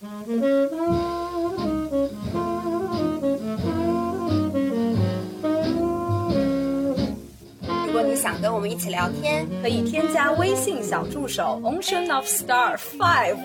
[0.00, 0.06] 如
[7.92, 13.38] 果你想跟我们一起聊天，可以添加微信小助手 Ocean of Star Five。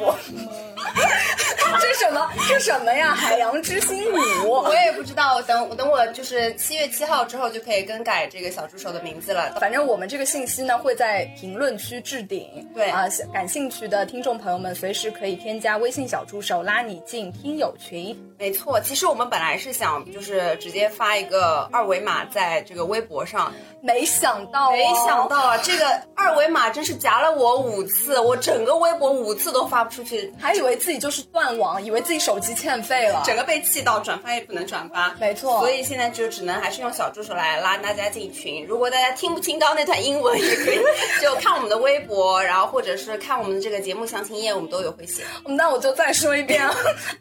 [1.80, 2.30] 这什么？
[2.48, 3.16] 这什么呀？
[3.16, 4.50] 海洋之心五。
[4.50, 9.56] 我也不知道，等等我就是七月七号之后就可以更改这个小助手的名字了。
[9.60, 12.68] 反正我们这个信息呢会在评论区置顶。
[12.74, 18.16] 对啊，感兴趣的听众朋友们随时可以添加微信小助手拉你进听友群。
[18.38, 35.14] 没错，其实我们本来是想就是直接发一个二维码在这个微博上，没想到、哦，没想到啊，这个二维码真是夹了我五次，我整个微博五次都发不出去，还以为自己就是断网，以为自己手机欠费了，整个被气到，转发也不能转发。
[35.20, 38.66] 没错，所以现在就只能还是用小助手来拉大家进群。
[38.66, 40.80] 如果大家听不清刚刚那段英文，也可以
[41.22, 45.24] 就看我们的微博，然后或者是看我们的这个节目详情页，我们都有会写。
[45.46, 46.68] 那我就再说一遍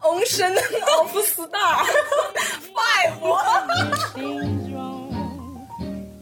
[0.01, 0.55] ，Ocean
[0.99, 1.85] of Star
[2.75, 3.13] Five。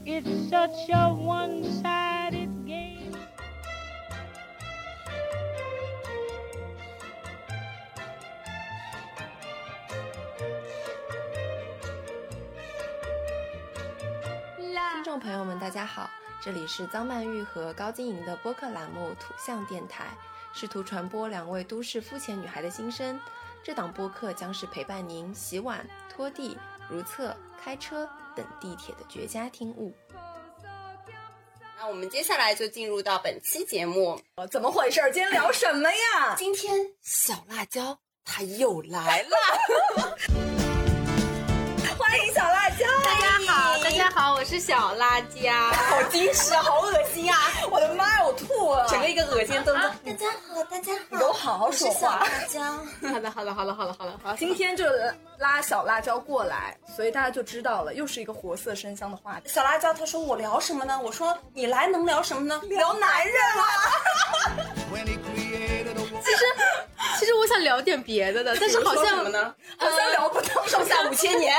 [0.04, 1.79] It's such a one-sided
[15.10, 16.08] 众朋友们，大家好，
[16.40, 20.04] 这里是张曼玉和高晶莹的播客栏目《土象电台》，
[20.56, 23.20] 试图传播两位都市肤浅女孩的心声。
[23.60, 26.56] 这档播客将是陪伴您洗碗、拖地、
[26.88, 29.92] 如厕、开车等地铁的绝佳听物。
[31.76, 34.16] 那我们接下来就进入到本期节目，
[34.48, 35.00] 怎么回事？
[35.12, 36.36] 今天聊什么呀？
[36.38, 39.36] 今天小辣椒它又来了。
[41.98, 42.86] 欢迎小辣椒！
[43.04, 43.39] 大家好，大
[44.00, 45.52] 家好，我是小辣椒。
[45.72, 47.36] 好矜持啊，好恶心啊！
[47.70, 48.86] 我的妈呀，我吐了！
[48.88, 49.90] 整个一个恶心的动作。
[50.06, 52.20] 大家好，大家好，你给我好好说话。
[52.20, 52.62] 辣椒。
[53.12, 54.34] 好的，好的，好了，好了，好了，好。
[54.36, 54.86] 今天就
[55.36, 59.50] 拉小辣椒过来，所以大家就知道了，又是一个活色生香的话题。
[59.50, 60.98] 小辣椒他说我聊什么呢？
[61.04, 62.58] 我说你来能聊什么呢？
[62.70, 63.64] 聊男人啊！
[66.22, 66.44] 其实，
[67.18, 69.54] 其实我想聊点别的的，但是好像什么呢？
[69.76, 71.54] 好像聊不到上下 五千年。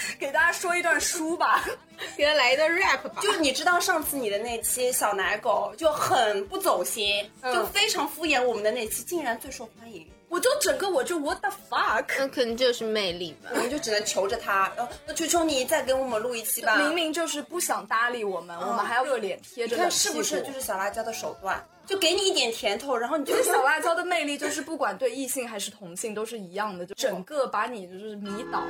[0.18, 1.64] 给大家说一段书吧，
[2.16, 3.20] 给他来一段 rap 吧。
[3.20, 10.06] 就你知道上次你的那期小奶狗就很不走心，嗯、就非常敷衍我们的那期，竟然最受欢迎。
[10.28, 13.48] 我就整个我就 what the fuck，那可能就是魅力吧。
[13.54, 14.70] 我们就只能求着他，
[15.06, 16.76] 呃，求求你再给我们录一期吧。
[16.76, 19.74] 明明就是不想搭理我们，嗯、我们还要热脸贴着。
[19.74, 21.66] 你看是不是就是小辣椒的手段？
[21.86, 28.62] 就给你一点甜头，然后你就小辣椒的魅力就是不管对异性还是同性都是一样的，就整个把你就是迷倒。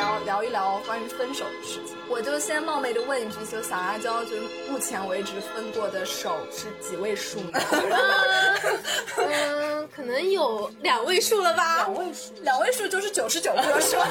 [0.00, 4.40] 聊聊一聊关于分手的事情，我就先冒昧的问一句，就小辣椒，就是
[4.70, 7.60] 目前为止分过的手是几位数呢？
[9.20, 11.76] 嗯，可能有两位数了吧。
[11.76, 13.98] 两位数，两位数就是九十九个数。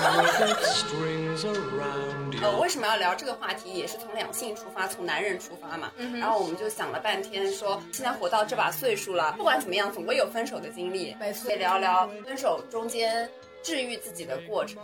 [2.44, 3.73] 呃，为什么要聊这个话题？
[3.73, 5.91] 也是从两性出发，从男人出发嘛。
[5.97, 11.16] 嗯、然后我们就想了半天，说现在活到这把岁数了，不管怎么样，总会有分手的经历。
[11.19, 13.28] 没错，可以聊聊分手中间
[13.63, 14.78] 治愈自己的过程。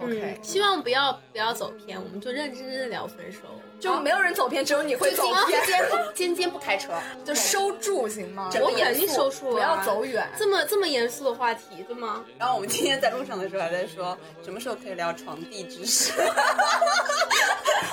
[0.00, 3.38] OK，、嗯、希望不要不要走偏，我们就认认真真的聊分手，
[3.78, 5.64] 就没有人走偏，只有你会走偏。
[5.64, 6.92] 尖不 尖尖不开车，
[7.24, 8.50] 就收住行吗？
[8.60, 10.28] 我肯定收住、啊，不要走远。
[10.36, 12.24] 这么这么严肃的话题，对吗？
[12.38, 16.12] 然后我们今天在路上的时候还在说，什么时候可以聊床地知识？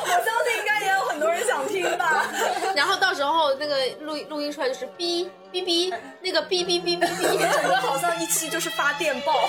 [0.02, 2.26] 我相信应该也有很多人想听吧。
[2.76, 9.48] 然后到时候那个录录音出来就是哔哔哔，那个哔哔哔哔哔，整个好像一期就是发电报。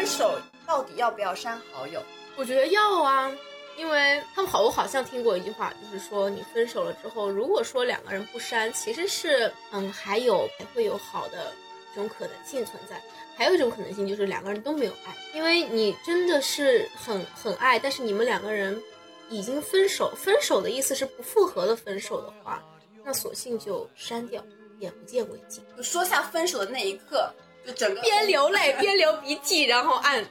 [0.00, 2.02] 分手到底要不要删好友？
[2.34, 3.30] 我觉得要啊，
[3.76, 11.52] 因为他们好，我好像听过一句话，就是说你分手了之后，如果说两个人不删，其实是嗯还有还会有好的
[11.94, 12.98] 这种可能性存在。
[13.36, 18.82] 还有一种可能性就是两个人都没有爱，因为你真的是很很爱，但是你们两个人
[19.28, 22.64] 已经分手，分手的意思是不复合的分手的话，
[23.04, 24.42] 那索性就删掉，
[24.78, 25.62] 眼不见为净。
[25.76, 27.30] 就说下分手的那一刻。
[27.66, 30.24] 就整个边流泪边流鼻涕，然后按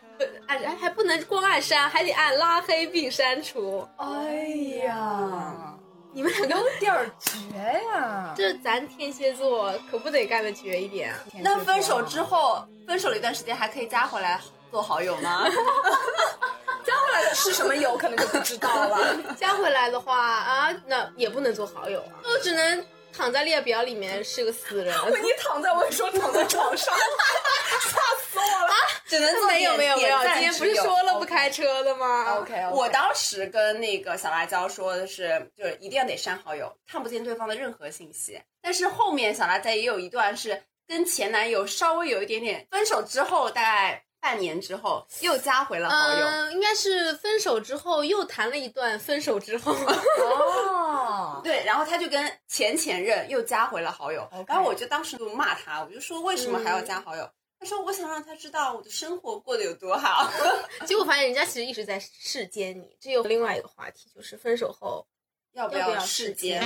[0.47, 3.87] 按还不能光按删，还得按拉黑并删除。
[3.97, 4.47] 哎
[4.85, 5.75] 呀，
[6.11, 7.57] 你们两个有点绝
[7.93, 8.33] 呀！
[8.35, 11.13] 这咱天蝎座可不得干的绝一点。
[11.41, 14.39] 那分手之后，分手了一段时间，还可以加回来
[14.71, 15.47] 做好友吗？
[16.83, 19.15] 加回来的是什么友，可能就不知道了。
[19.37, 22.85] 加回来的话啊，那也不能做好友啊，我只能。
[23.13, 26.95] 躺在列表里面是个死人， 你躺在我说躺在床上，
[27.81, 28.73] 吓死我了。
[29.05, 38.39] 只能做没有点没有没有，今天不是说了不开车的吗？OK，我当时跟那个小辣椒说的是，就是一定要得删好友，看不见对方的任何信息。
[38.61, 46.25] 但是后面小辣椒也有一段是跟前男友稍微有一点点分手之后，大概半年之后又加回了好友。
[46.25, 49.73] 嗯，应该是分手之后又谈了一段，分手之后，
[50.21, 57.29] 哦， 对，然后他就跟前前任又加回了好友然后我就当时就骂他，我就说为什么还要加好友？
[57.59, 60.31] 他说我想让他知道我的生活过得有多好。
[60.87, 62.95] 结果发现人家其实一直在世间你。
[63.01, 65.05] 这又另外一个话题，就是分手后
[65.51, 66.63] 要不要世世间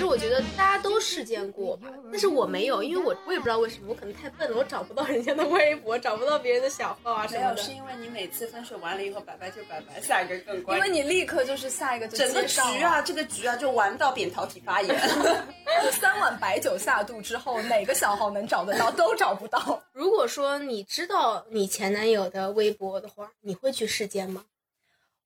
[0.00, 7.70] 实我觉得大家都试见过吧，但是我没有，因为我我也不知道为什么，我可能太笨了，我找不到人家的微博，找不到别人的小号啊什没有，是。
[7.72, 10.82] 因为你每次分手完了以后，拜拜就拜拜，下一个更乖因。
[10.82, 14.98] 为你立刻就是下一个就整个局啊，这个局啊，就玩到扁桃体发炎。
[15.92, 19.82] 三碗白酒下肚之后，哪个小号能找得到都找不到。
[19.92, 24.44] 如果说你知道你前男友的微博的话，你会去试间吗？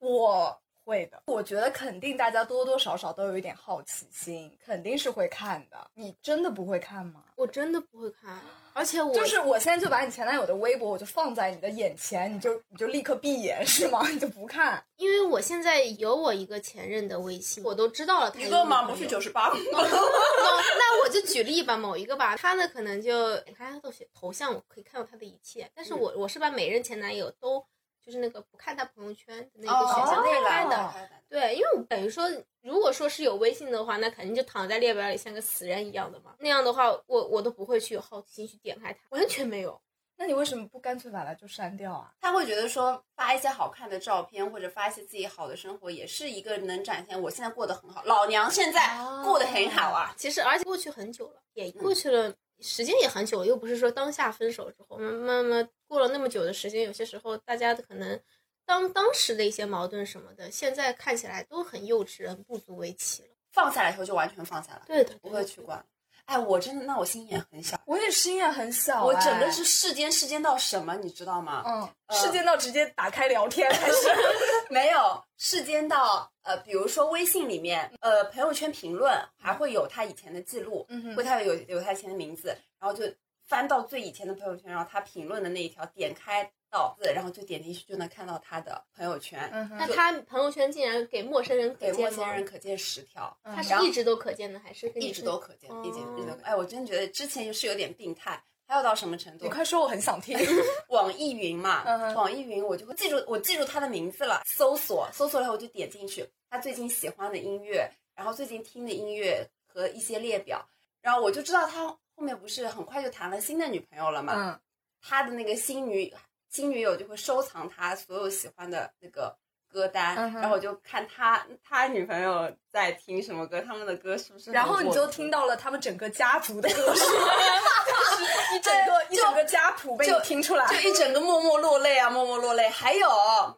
[0.01, 5.91] 我会的，我觉得肯定大家多多少少都有一点好奇心，肯定是会看的。
[5.95, 7.25] 你真的不会看吗？
[7.37, 8.39] 我真的不会看，
[8.75, 14.07] 而且我就是我现在就把你前男友的微博，我就放在你的眼前，你就你就立刻闭眼是吗？
[14.13, 14.85] 你就不看？
[14.97, 18.83] 因为我现在有我一个前任的微信，我都知道了他有一个吗？
[18.89, 19.57] 不是九十八吗？
[19.73, 27.65] 那我就举例吧，某一个吧，他呢可能就你看他的头像，我可以看到他的一切，但是我我是把每任前男友都
[28.05, 30.95] 就是那个不看他朋友圈的那个选项。
[31.29, 32.29] 对，因为我等于说，
[32.61, 36.35] 如果说是有微信的话，那肯定就躺在列表里像个死人一样的嘛。
[36.39, 39.81] 那样的话，我我都不会去有好奇心去点开它，完全没有。
[40.17, 42.13] 那你为什么不干脆把它就删掉啊？
[42.21, 50.15] 他会觉得说发一些好看的照片，或者发一些自己好的生活，也是一个能展现我现在过得很好，老娘现在过得很好啊。
[50.17, 52.33] 其实，而且过去很久了，也过去了，
[52.67, 58.19] 时间也很久，又不是说当下分手之后，慢慢慢过了那么久的时间，有些时候大家可能
[58.65, 63.29] 当当时的一些矛盾什么的，现在看起来都很幼稚，很不足为奇了。
[63.53, 65.85] 放下来以后就完全放下了，对的，不会去管。
[66.25, 71.63] 哎，我真的，那我心眼很小， 我也心眼很小、我哎整个是世间世间到什么，你知道吗？
[71.67, 73.95] 嗯，呃世间到直接打开聊天还是？
[74.71, 81.15] 没有世间到呃，比如说微信里面，呃，朋友圈评论还会有他以前的记录，嗯哼。
[81.17, 83.05] 会他有有他以前的名字，然后就
[83.47, 89.77] 翻到最以前的朋友圈，然后他评论的那一条，点开到字，然后就点进去就能看到他的朋友圈，嗯哼。
[89.79, 92.11] 那他朋友圈竟然给陌生人可给陌？
[92.11, 93.55] 生人可见十条，嗯。
[93.55, 98.43] 他是一直都可见的，还是一直都可见，一直哦一直都可哎，我真觉得之前是有点病态。
[98.67, 99.51] 还有到什么程度你？
[99.51, 100.39] 快说，我很想听。
[100.89, 101.85] 网易云嘛，
[102.15, 110.67] 网易云我就会记住，我记住他的名字了，搜索，搜索了以后我就点进去，他最近喜欢的音乐，然后最近听的音乐和一些列表，
[111.01, 114.61] 然后我就知道他后面不是很快就谈了新的女朋友了嘛，嗯，
[115.03, 116.13] 他的那个新女
[116.49, 119.37] 新女友就会收藏他所有喜欢的那个
[119.75, 130.65] 歌单，嗯然后我就看他他女朋友在听什么歌，他们的歌是不是然后你就听到了他们整个家族的 歌声，就是一整个一整个家谱被你就听出来。
[130.69, 132.69] 就一整个默默落泪啊，默默落泪。
[132.69, 133.09] 还有，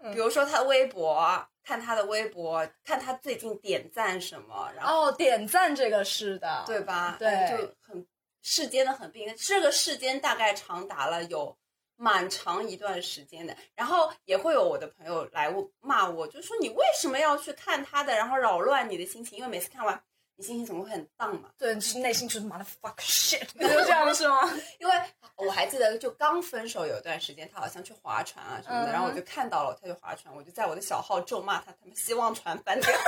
[0.00, 7.16] 嗯比如说他微博，看他的微博，看他最近点赞什么，然后、哦，点赞这个是的，对吧？
[7.18, 8.06] 对就很
[8.42, 11.54] 世间的很病，这个世间大概长达了有。
[11.96, 19.38] 蛮长一段时间的，然后也会有我的朋友来骂我，就说你为什么要去看他的，然后扰乱你的心情？
[19.38, 20.00] 因为每次看完，
[20.36, 21.50] 你心情总会很荡嘛。
[21.56, 24.42] 对，是内心就是妈的 fuck shit， 就这样是吗？
[24.78, 24.94] 因为
[25.36, 32.90] 我还记得，就刚分手有一段时间，他好像去划船啊什么的，嗯然后我就看到了他就划船，我就在我的小号咒骂他，他们希望船翻掉。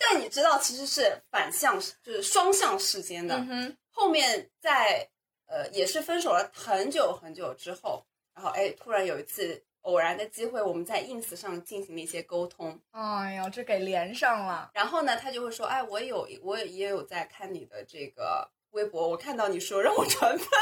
[0.00, 3.36] 但你知道，其实是反向，就是双向世间的。
[3.50, 5.06] 嗯，后面在
[5.48, 14.70] 呃也是分手了很久很久之后，然后哎，突然有一次偶然的机会，我们在 ins 上进行了一些沟通，哎呀，这给连上了。
[14.74, 20.46] 然后呢，他就会说，哎，我有我也也有在看你的这个微博，我看到你说让我转发，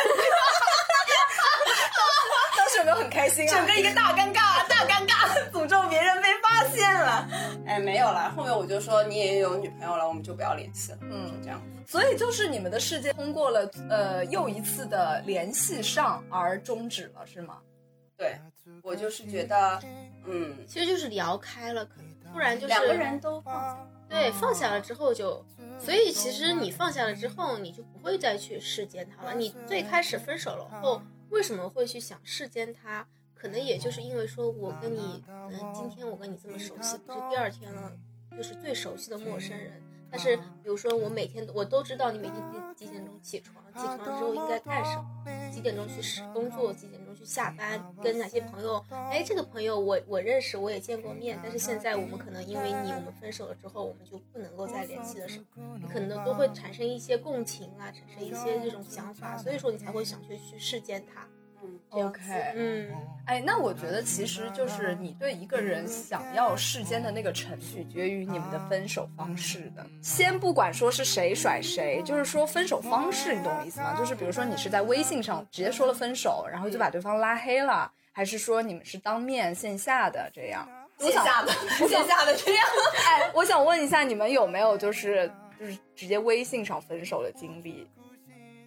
[2.56, 3.56] 当时有没有很开心啊？
[3.56, 6.28] 整个一个大尴尬，大尴尬，诅咒别人被
[6.66, 7.28] 发现了。
[7.66, 11.62] 哎，没有了，后面我就说你也有女朋友了，我们就不要联系了，嗯就这样。
[11.86, 17.58] 所以就是你们的世界通过了呃又一次的联系上而终止了，是吗？
[18.16, 18.38] 对
[18.82, 19.80] 我就是觉得，
[20.26, 23.86] 嗯，其实就是聊开了，可能不然就是两个人都放下。
[24.08, 25.44] 对放下了之后就，
[25.80, 29.34] 所以其实你放下了之后，你就不会再去世间他了。
[29.34, 33.06] 你最开始分手了后，为什么会去想世间他？
[33.46, 37.92] 可能也就是因为说我跟你，嗯，今天我跟你这么熟悉，不是第二天了，
[38.36, 39.80] 就是最熟悉的陌生人。
[40.10, 42.34] 但是比如说我每天我都知道你每天
[42.74, 46.02] 几几点钟起床，起床之后应该干什么，几点钟去
[46.34, 61.28] 工作，几点钟去下班，跟哪些朋友，哎，这个朋友我我认识，我也见过面，但是现在我们可能因为你我们分手了之后，我们就不能够再联系的时候，你可能都会产生一些共情啊，产生一些这种想法，所以说你才会想去去世间他。
[61.90, 62.20] OK
[62.54, 62.90] 嗯，
[63.26, 69.86] 哎，那我觉得其实就是你对一个人想要世间的那个程，取决于你们的分手方式的。
[70.02, 73.94] 先不管说是谁甩谁，就是说分手方式，你懂我意思吗？
[73.98, 80.68] 就是比如说你是在微信上直接说了分手，然后就把对方拉黑了，还是说你们是当面线下的这样？
[80.98, 81.52] 线下的
[81.88, 82.64] 线下的这样。
[83.06, 87.86] 哎，我想问一下，你们有没有就是就是直接微信上分手的经历？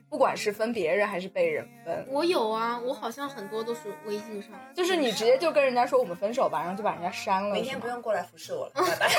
[0.10, 7.54] 不管是分别人还是被人分，我有啊，我好像很多都是微信上，就是你直接就跟人家说我们分手吧，然后就把人家删了。
[7.54, 9.10] 明天不用过来服侍我了， 拜拜。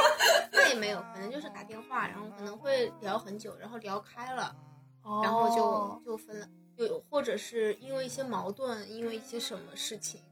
[0.50, 4.56] 那也没有，可能就是打电话，然后可能会聊很久，然后聊开了，
[5.02, 10.22] 哦然后就就分了，有或者是因为一些矛盾，因为一些什么事情，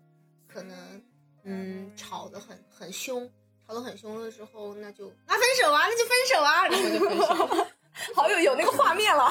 [0.47, 1.03] 可能
[1.45, 3.31] 嗯吵得很很凶，
[3.67, 7.67] 吵得很凶了之后，那就那分手啊，那就分手啊，然后就分手。
[8.15, 9.25] 好有有那个画面了。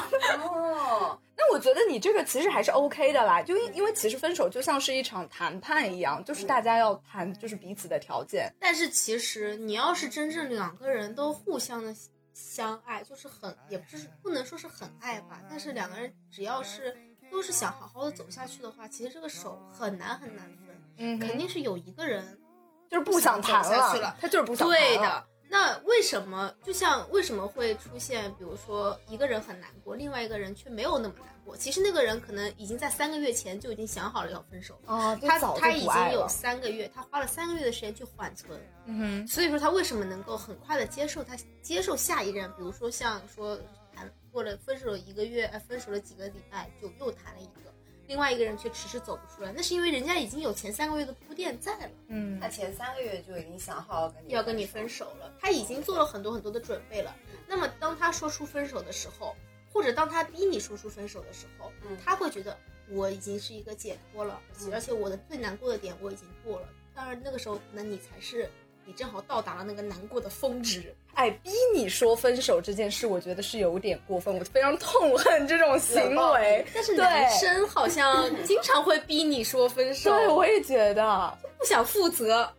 [0.44, 8.52] 哦， 那我觉得你这个其实还是 OK 的啦，就因因为其实分手就像是一场谈判一样，就是大家要谈就是彼此的条件。
[8.60, 11.96] 但是其实你要是真正两个人都互相的
[12.34, 16.96] 相爱，就是很也不是不能说是很爱吧，但是两个人只要是
[17.32, 22.40] 都是想好好的走下去的话，其实这个手很难很难分，嗯肯定是有一个人
[22.90, 25.28] 就是不想谈走下去了他就是不想谈了对的。
[25.50, 31.56] 那为什么就像为什么会出现，比如说一个人很难过，另外一个人却没有那么难过？
[31.56, 42.50] 其实那个人可能已经在三个月前就已经想好了要分手，哦，他他已经有三个月，他花了三个月的时间去缓存，嗯哼所以说他为什么能够很快的接受他接受下一任？
[42.52, 43.58] 比如说像说
[43.96, 47.74] 谈过了分手了一个月，呃，分手了几个礼拜就又谈了一个，
[48.08, 52.40] 另外一个人却迟迟走不出来，那是因为人家已经有前三个月的铺垫在了，嗯。
[52.40, 57.16] 他前三个月就已经想好要跟你要跟你分手了，他已经做了很多很多的准备了。
[57.48, 59.36] 那么当他说出分手的时候，
[59.72, 61.98] 或者当他逼你说出分手的时候，嗯。
[62.04, 62.58] 他会觉得
[62.90, 66.70] 我已经是一个解脱了，而且我的最难过的点我已经过了。
[66.96, 68.50] 当然那个时候可能你才是
[68.88, 70.96] 你正好到达了那个难过的峰值。
[71.16, 76.66] 哎，逼你说分手这件事，我觉得是有点过分，我非常痛恨这种行为。
[76.74, 81.38] 但是男生好像经常会逼你说分手，对，我也觉得。
[81.60, 82.50] 不想负责。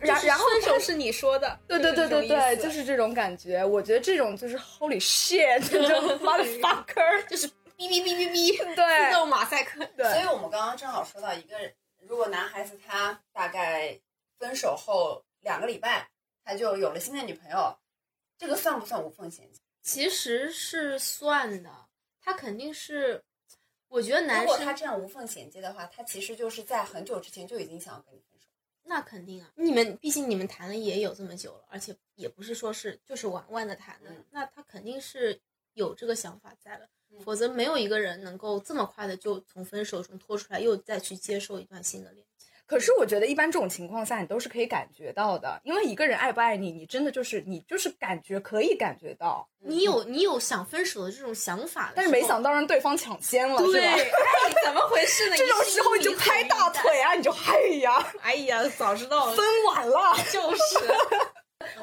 [0.00, 3.64] 然然后分手是你说的，对对对对对，就就是是这种感觉。
[3.64, 7.28] 我觉得这种就是 Holy shit，这种 motherfucker。
[7.28, 9.84] 就是哔哔哔哔哔，对自动马赛克。
[9.96, 11.72] 对所以我们刚刚正好说到一个人，
[12.08, 13.96] 如果男孩子他大概
[14.38, 16.10] 分手后两个礼拜，
[16.42, 17.78] 他就有了新的女朋友，
[18.36, 19.60] 这个算不算无缝衔接？
[19.82, 21.70] 其实是算的，
[22.20, 23.22] 他肯定是，
[23.88, 28.48] 我觉得男如果他这样无缝衔接的话，他其实就是在很久之前就已经想要跟你分手。
[28.82, 35.40] 那肯定啊，你们毕竟你们谈了也有这么久了，而且也不是说是就是玩玩的谈的，嗯那他肯定是
[35.74, 42.50] 有这个想法在了，嗯否则没有一个人能够这么快的就从分手中脱出来，又再去接受一段新的恋情。
[42.66, 53.84] 可是我觉得一般这种情况下，你都是可以感觉到的，因为一个人爱不爱你，你真的就是你就是感觉可以感觉到，你有你有想分手的这种想法但是没想到让对方抢先了，对？
[53.84, 54.00] 哎，
[54.64, 55.36] 怎么回事呢？
[55.36, 60.16] 这种时候你就拍大腿啊，你就哎呀，哎呀，早知道了，分晚了。
[60.32, 60.60] 就是。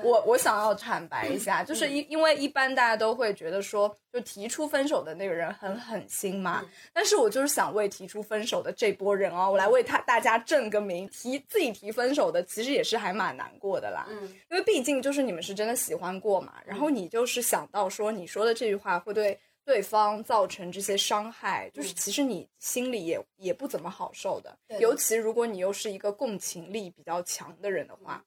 [0.04, 6.66] 我我想要坦白一下，就是因因为一般大家都会觉得说，就提出分手的那个人很狠心嘛。
[6.94, 11.08] 但是我就是想为提出分手的这波人哦，我来为他大家正个名。
[11.12, 14.06] 提自己提分手的，其实也是还蛮难过的啦。
[14.10, 28.24] 嗯，因为毕竟就是你们是真的喜欢过嘛，然后你就是想到说你说的这句话会对对方造成这些伤害，就是其实你心里也也不怎么好受的尤其如果你又是一个共情力比较强的人的话，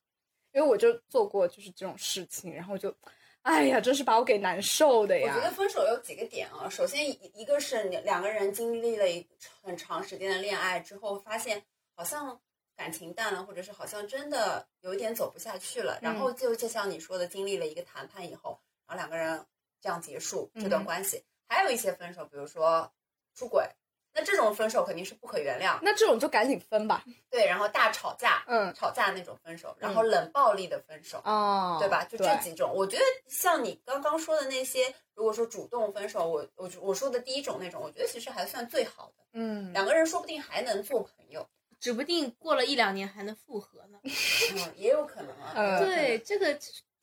[0.54, 2.94] 因为我就做过就是这种事情，然后就，
[3.42, 5.50] 哎呀，真是把我给难受的呀我觉得。
[5.52, 6.68] 分手有几个点啊。
[6.70, 9.26] 首先一一个是两两个人经历了一
[9.62, 11.62] 很长时间的恋爱之后，发现
[11.96, 12.40] 好像
[12.76, 15.98] 感情淡了，或者是好像真的有一点走不下去了。
[16.00, 19.44] 然后就就像你说的，经历了一个谈判以后，然后两个人
[19.80, 21.22] 这样结束这段嗯关系。
[21.48, 22.90] 还有一些分手，比如说
[23.34, 23.68] 出轨，
[24.14, 25.78] 那这种分手肯定是不可原谅。
[25.82, 27.04] 那这种就赶紧分吧。
[27.28, 31.20] 对，然后大吵架，嗯吵架那种分手，然后冷暴力的分手。
[31.24, 32.04] 哦，对吧？
[32.04, 41.46] 就这几种，我觉得像你刚刚说的那些，如果说主动分手，我我我说的第一种那种，我觉得其实还算最好的，嗯，两个人说不定还能做朋友，
[41.80, 43.98] 指不定过了一两年还能复合呢。
[44.04, 45.78] 嗯，也有可能啊。
[45.84, 46.56] 对，这个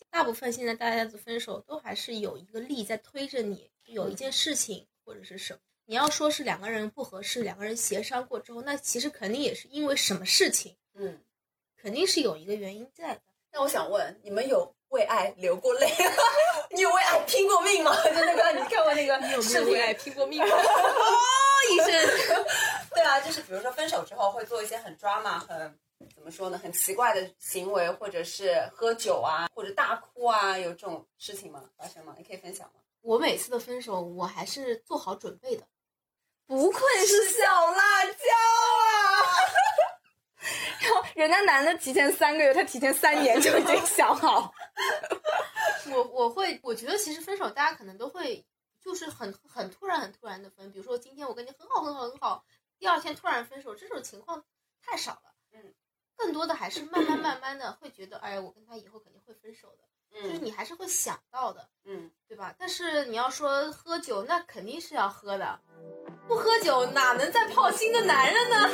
[0.09, 5.59] 大部分现在大家的分手都还是有一个力在推着你，有一件事情或者是什么。
[5.85, 11.21] 你要说是两个人不合适，两个人协商过之后，那其实肯定也是因为什么事情，嗯，
[11.81, 13.21] 肯定是有一个原因在的。
[13.51, 15.91] 那我想问，你们有为爱流过泪？
[16.71, 17.93] 你有为爱拼过命吗？
[18.03, 20.39] 就那个，你看过那个你有没有为爱拼过命？
[20.47, 20.47] 哦，
[21.69, 22.45] 一声。
[22.93, 25.77] 对啊，就是比如说分手之后会做一些很 drama、很
[26.15, 31.69] 怎么说呢，很奇怪的行为，或者是喝酒啊，或者大哭啊，有这种事情吗？
[31.77, 32.15] 发生吗？
[32.17, 32.73] 你可以分享吗？
[33.01, 35.67] 我每次的分手，我还是做好准备的。
[36.45, 38.13] 不愧是小辣椒
[38.83, 38.91] 啊！
[40.81, 44.53] 然后人家男的提前三个月，他提前三年就已经 想好。
[45.91, 48.45] 我我会，我觉得其实分手大家可能都会，
[48.79, 50.71] 就是很很突然很突然的分。
[50.71, 52.43] 比如说今天我跟你很好很好很好，
[52.77, 54.43] 第二天突然分手，这种情况
[54.81, 55.33] 太少了。
[55.53, 55.73] 嗯，
[56.15, 62.53] 更多的还是慢慢慢慢的会觉得，哎，我跟他以后肯定会分手的，就是嗯你还是会想到的，嗯，对吧？
[62.57, 65.59] 但是你要说喝酒，那肯定是要喝的，
[66.27, 68.69] 不喝酒哪能再泡新的男人呢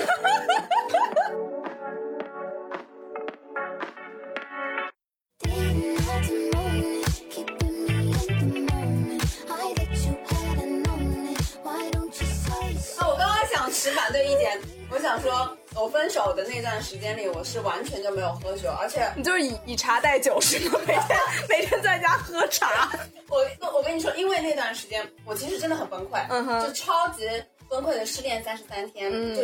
[11.94, 13.02] you say so?
[13.02, 14.60] 啊，我刚刚想持反对意见，
[14.92, 20.80] 我想说，我分手的那段时间里，我是完全就没有喝酒，而且你就是以以茶代酒是吗？
[20.88, 22.92] 每天每天在家喝茶。
[23.30, 27.30] 我我跟你说，因为那段时间我其实真的很崩溃，嗯哼就超级
[27.70, 29.44] 崩溃的失恋三十三天，嗯就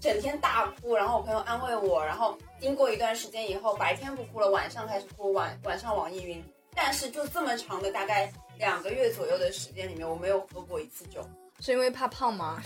[0.00, 6.42] 整天大哭，然后我朋友安慰我，然后经过一段时间以后，白天不哭了，晚上开始哭，晚晚上网易云，
[6.74, 11.24] 但是就这么长的大概两个月左右的时间里面，我没有喝过一次酒。
[11.60, 12.60] 是因为怕胖吗？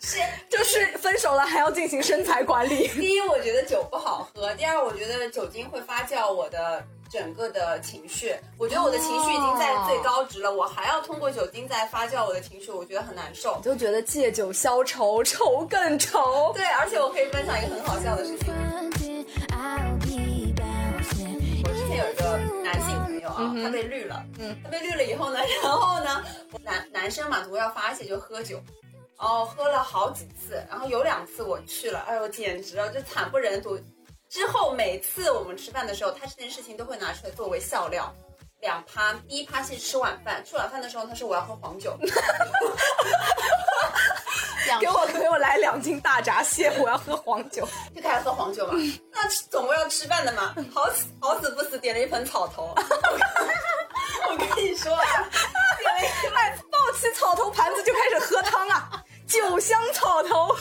[0.00, 0.18] 是
[0.50, 2.88] 就是分手了还要进行身材管理。
[2.88, 8.36] 第一，我觉得酒不好喝；第二，我觉得酒精会发酵我的整个的情绪。
[8.58, 13.58] 我觉得我的情绪已经在最高值了，我还要通过酒精再发酵我的情绪，我觉得很难受。
[13.64, 16.52] 就觉得借酒消愁，愁更愁。
[16.54, 18.52] 对，而且我可以分享一个很好笑的事情。
[21.66, 26.24] 我之前有一个男性朋友啊，他被绿了，嗯，他被绿了以后呢， 然后呢，
[26.62, 28.62] 男男生嘛，总归要发泄就喝酒，
[29.16, 33.78] 哦喝了好几次，然后有两次我去了，哎呦，简直了，就惨不忍睹。
[34.28, 38.14] 之后每次我们吃饭的时候，他这件事情都会拿出来作为笑料。
[38.60, 42.14] 两趴，第一趴是吃晚饭，吃晚饭的时候他说我要喝黄酒，两
[44.80, 47.66] 给我给我来两斤大闸蟹，我要喝黄酒。
[47.94, 48.74] 就开始喝黄酒嘛。
[49.12, 52.74] 那总归要吃饭的嘛，好死好死不死点了一盆草头。
[54.28, 55.04] 我跟你说啊，
[55.78, 60.54] 点了一盆，抱起草头盘子就开始喝汤啊，酒香草头。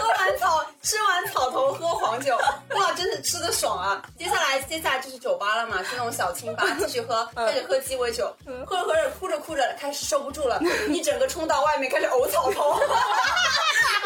[0.00, 2.36] 喝完草，吃完草头喝黄酒，
[2.74, 4.02] 哇，真是吃的爽啊！
[4.18, 8.34] 接下来，接下来就是酒吧了嘛，去那种小清吧 继续喝，开始喝鸡尾酒，
[8.66, 12.78] 喝着喝着，哭着哭着，开始受不住了，一整个冲到外面开始呕草头。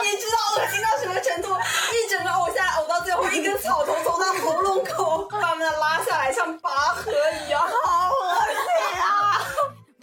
[0.02, 1.48] 你知道恶心到什么程度？
[1.92, 7.12] 一整个呕下来，呕到最后一根草头从他喉咙口慢慢的拉下来，像拔河
[7.46, 9.40] 一样，好恶心啊！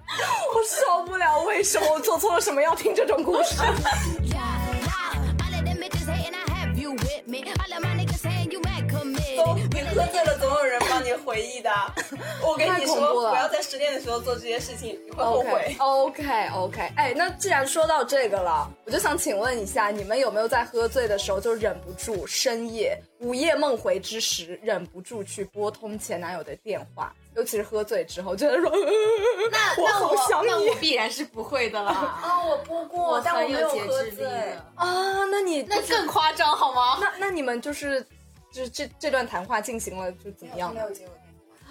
[0.56, 3.56] 我受不了，为什么我做错了什么要听这种故事？
[10.00, 11.70] 喝醉了，总有人帮你回忆的。
[12.42, 15.76] 我跟你说，了不要在失恋的时候做这些事情，你会后悔。
[15.78, 27.14] OK OK，哎，那既然说到这个了，我就想请问一下，你们有没有在喝醉的时候就忍不住深夜午夜梦回之时，忍不住去拨通前男友的电话？
[27.36, 31.92] 尤其是喝醉之后，觉得说， 我好想你那我必然是不会的了。
[31.92, 34.26] 啊，我播过，我但我没有喝节制力醉。
[34.76, 35.26] 啊！
[35.32, 36.98] 那你那更夸张好吗？
[37.00, 38.06] 那那你们就是
[38.52, 40.80] 就是这这段谈话进行了就怎么样没？
[40.82, 41.16] 有结果。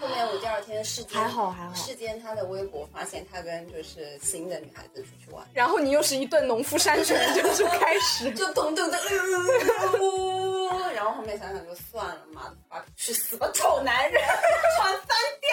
[0.00, 8.30] 后面我第二天世间还好还好世间他的微博发现他跟就是新的女孩子出去玩，然后你又是一顿农夫山泉， 就是开始。
[8.32, 8.96] 就咚咚咚，
[10.94, 14.22] 然后后面想想就算了，妈的，发去死吧，丑男人，
[14.78, 15.08] 传三
[15.40, 15.48] 掉。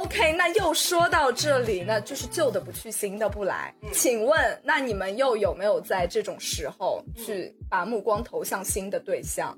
[0.00, 3.74] OK，那又说到这里那，就是旧的不去，新的不来。
[3.82, 9.56] 嗯请问，那你们又有没有在这种时候去把目光投向新的对象？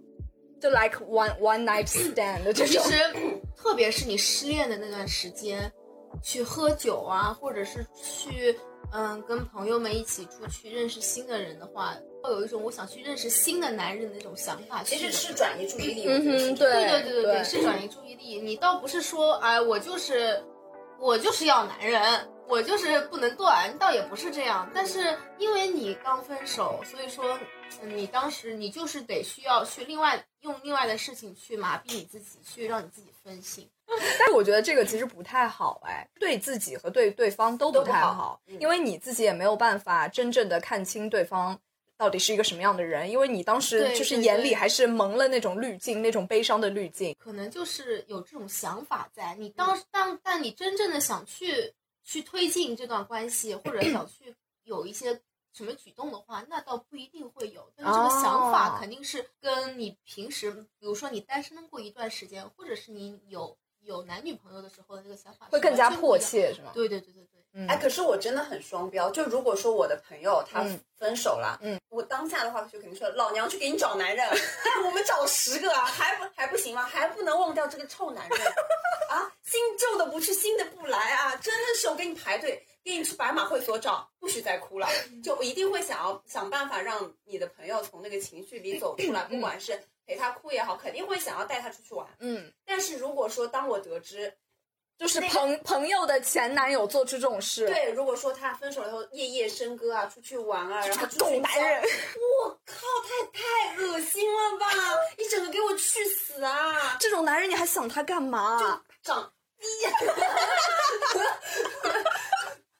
[0.60, 2.82] 就 like one one night stand 的这种。
[2.82, 2.96] 其实，
[3.56, 5.70] 特别是你失恋的那段时间，
[6.22, 8.58] 去喝酒啊，或者是去
[8.92, 11.94] 嗯跟朋友们一起出去认识新的人的话，
[12.26, 14.82] 会有一种我想去认识新的男人的那种想法。
[14.82, 18.40] 其实是转移注意力，嗯我觉得是哼，对对对对对对，是转移注意力。
[18.40, 20.42] 你倒不是说，哎，我就是
[20.98, 24.68] 我就是要男人，我就是不能断，倒也不是这样。
[24.74, 27.38] 但是因为你刚分手，所以说
[27.82, 33.68] 嗯你当时你就是得需要去另外用另外的事情去麻痹你自己，去让你自己分心。
[34.18, 41.56] 但是我觉得这个其实不太好哎，对自己和对对方都不太好嗯因为你自己也没有办法真正的看清对方
[41.96, 47.16] 到底是一个什么样的人，因为你当时就是眼里还是蒙了那种滤镜，那种悲伤的滤镜。
[47.18, 51.72] 可能就是有这种想法在你当当，但你真正的想去
[52.04, 55.20] 去推进这段关系，或者想去 有一些
[55.52, 57.72] 什么举动的话，那倒不一定会有。
[57.76, 65.88] 但是这个想哦法肯定是跟你平时，比如说你单身过一段时间，或者是你有有男女朋友的时候的这个想法会更加。
[65.90, 66.72] 迫切，是吗？
[66.74, 69.10] 对对对对对，嗯哎，可是我真的很双标。
[69.10, 74.28] 就如果说我的朋友他嗯分手了，嗯，我当下的话就肯定说，老娘去给你找男人，
[74.84, 76.82] 我们找十个啊，还不还不行吗？
[76.84, 78.38] 还不能忘掉这个臭男人
[79.08, 79.32] 啊！
[79.42, 81.34] 新旧的不去，新的不来啊！
[81.36, 84.86] 真的是我给你排队，给你去白马会所找，不许再哭了。
[85.24, 92.06] 就一定会想要想办法让你的朋友从那个情绪里走出来，不管是陪他哭也好，肯定会想要带他出去玩。
[92.18, 94.32] 嗯，但是如果说当我得知
[94.98, 101.82] 就是那个朋朋友的前男友做出这种事，对，如果说他分手了以后夜夜笙歌啊，出去玩啊，然后去狗男人，
[102.42, 104.66] 我靠，太太恶心了吧！
[105.18, 106.96] 一整个给我去死啊！
[106.98, 108.82] 这种男人你还想他干嘛？
[109.02, 109.32] 长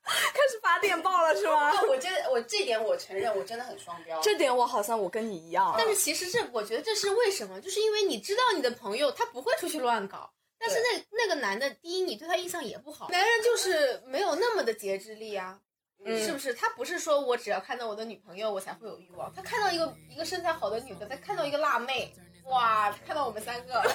[0.07, 1.73] 开始发电报了是吗？
[1.89, 4.21] 我这我这点我承认，我真的很双标。
[4.21, 7.61] 这点我好像我跟你一样，但是其实这，我觉得这是为什么？
[7.61, 15.61] 就是因为你知道你的朋友他不会出去乱搞，但是那那个男的，第一你对他印象也不好，男人就是没有那么的节制力啊，
[16.05, 16.25] 嗯。
[16.25, 16.55] 是不是？
[16.55, 22.13] 他不是说我只要看到我的女朋友我才会有欲望，他看到一个一个身材好的女的，他看到一个辣妹，
[22.45, 23.83] 哇，看到我们三个，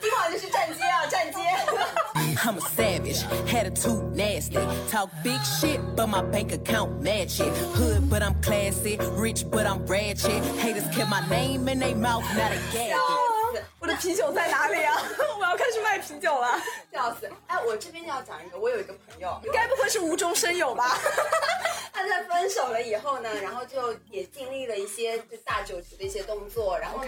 [0.00, 1.38] 今晚就是站街啊，站街
[2.44, 4.58] ！I'm a savage, attitude nasty.
[4.90, 7.52] Talk big shit, but my bank account match it.
[7.74, 8.98] Hood, but I'm classy.
[9.16, 10.42] Rich, but I'm ratchet.
[10.58, 12.94] Haters kept my name in their mouth, not a gag.
[13.78, 15.00] 我的啤酒在哪里啊？
[15.38, 16.60] 我要开始卖啤酒了。
[16.92, 17.30] 笑死！
[17.46, 20.98] 哎，我这边要讲一个，我有一个朋友，该不会是无中生有吧？
[21.92, 26.98] 他在分手了以后呢，然后就也经历了一些就大酒局的一些动作，然后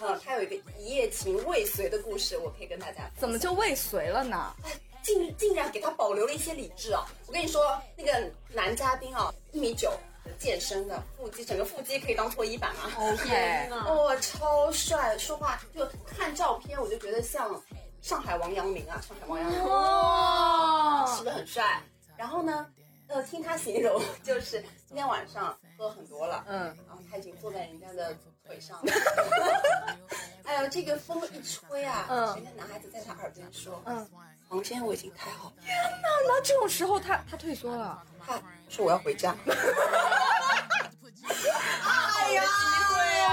[0.00, 4.54] 呃，他有一个一夜情未遂的故事，我可以跟大家怎么就未遂了呢？
[5.02, 7.06] 竟竟然给他保留了一些理智啊！
[7.26, 9.92] 我跟你说，那个男嘉宾啊，一米九，
[10.38, 12.92] 健身的，腹肌整个腹肌可以当搓衣板啊。
[12.98, 17.60] OK，哦，超帅，说话就看照片我就觉得像
[18.02, 21.82] 上海王阳明啊，上海王阳明，哦是不是很帅？
[22.16, 22.66] 然后呢，
[23.08, 28.14] 呃，听他形容 就是今天晚上喝很多了，嗯，然后他已经坐在人家的
[28.50, 28.92] 腿上了。
[30.42, 34.04] 哎呦，这个风一吹啊，嗯人家男孩子在他耳边说，嗯，
[34.48, 35.52] 房间我已经开好，
[36.26, 38.02] 那这种时候他他退缩了。
[38.26, 39.32] 他说我要回家。
[41.22, 42.42] 哎呀，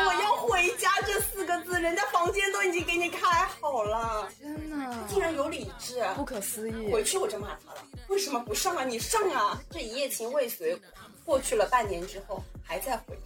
[0.06, 6.06] 我要回家这四个字，人家房间都已经给你开好了，天哪，竟然有理智。
[6.16, 6.92] 不可思议！
[6.92, 8.84] 回去我就骂他了，为什么不上啊？
[8.84, 9.60] 你上啊！
[9.72, 10.80] 这一夜情未遂，
[11.26, 13.18] 过去了半年之后还在回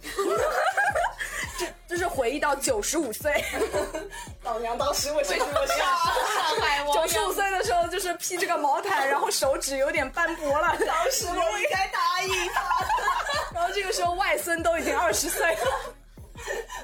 [1.60, 1.66] 忆。
[1.88, 3.44] 就是回忆到九十五岁，
[4.42, 5.76] 老娘当时为什么不上？
[5.76, 10.74] 上海王九十五岁的时候就是披着个毛毯，然后手指有点斑驳了。
[10.86, 12.62] 当时我应该答应他，
[13.54, 15.94] 然后这个时候外孙都已经二十岁了。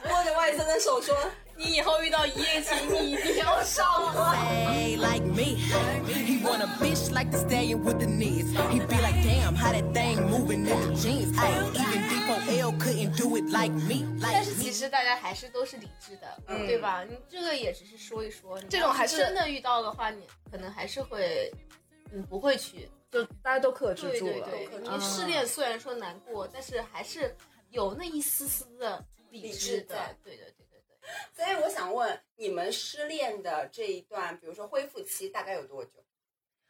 [0.04, 1.16] 握着外孙的手说
[1.56, 4.34] 你以后遇到一夜情，你一定要上啊
[4.96, 5.56] like me.
[6.06, 8.52] He want a bitch like the stallion with the knees.
[8.70, 11.36] He be like, damn, how that thing moving in the jeans.
[11.36, 14.04] Ay, even D4L couldn't do it like me.
[14.20, 14.62] Like 是 me.
[14.62, 17.04] 其实大家还是都是理智的，对吧？
[17.04, 21.52] 你这个也只是说一说，这种还是真的遇到的话，你可能还是会，
[22.12, 22.88] 嗯，不会去。
[23.10, 24.48] 就大家都克制住了。
[24.48, 27.34] 对对，你失恋虽然说难过，但是还是
[27.70, 30.16] 有那一丝丝的理理智的。
[30.22, 30.98] 对对对对对。
[31.34, 36.04] 所以我想问，你们失恋的这一段，比如说恢复期大概有多久？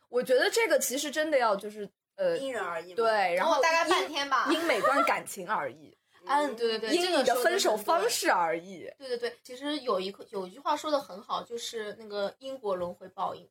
[0.09, 2.95] 我觉得这个其实真的要就是呃，因人而异。
[2.95, 4.49] 对，然后大概半天吧。
[4.51, 8.91] 因每段感情而异， 嗯，对对对，因你的这个分手方式而异。
[8.99, 13.49] 对对对，其实有一个有一句话说的很好，就是那个因果轮回报应，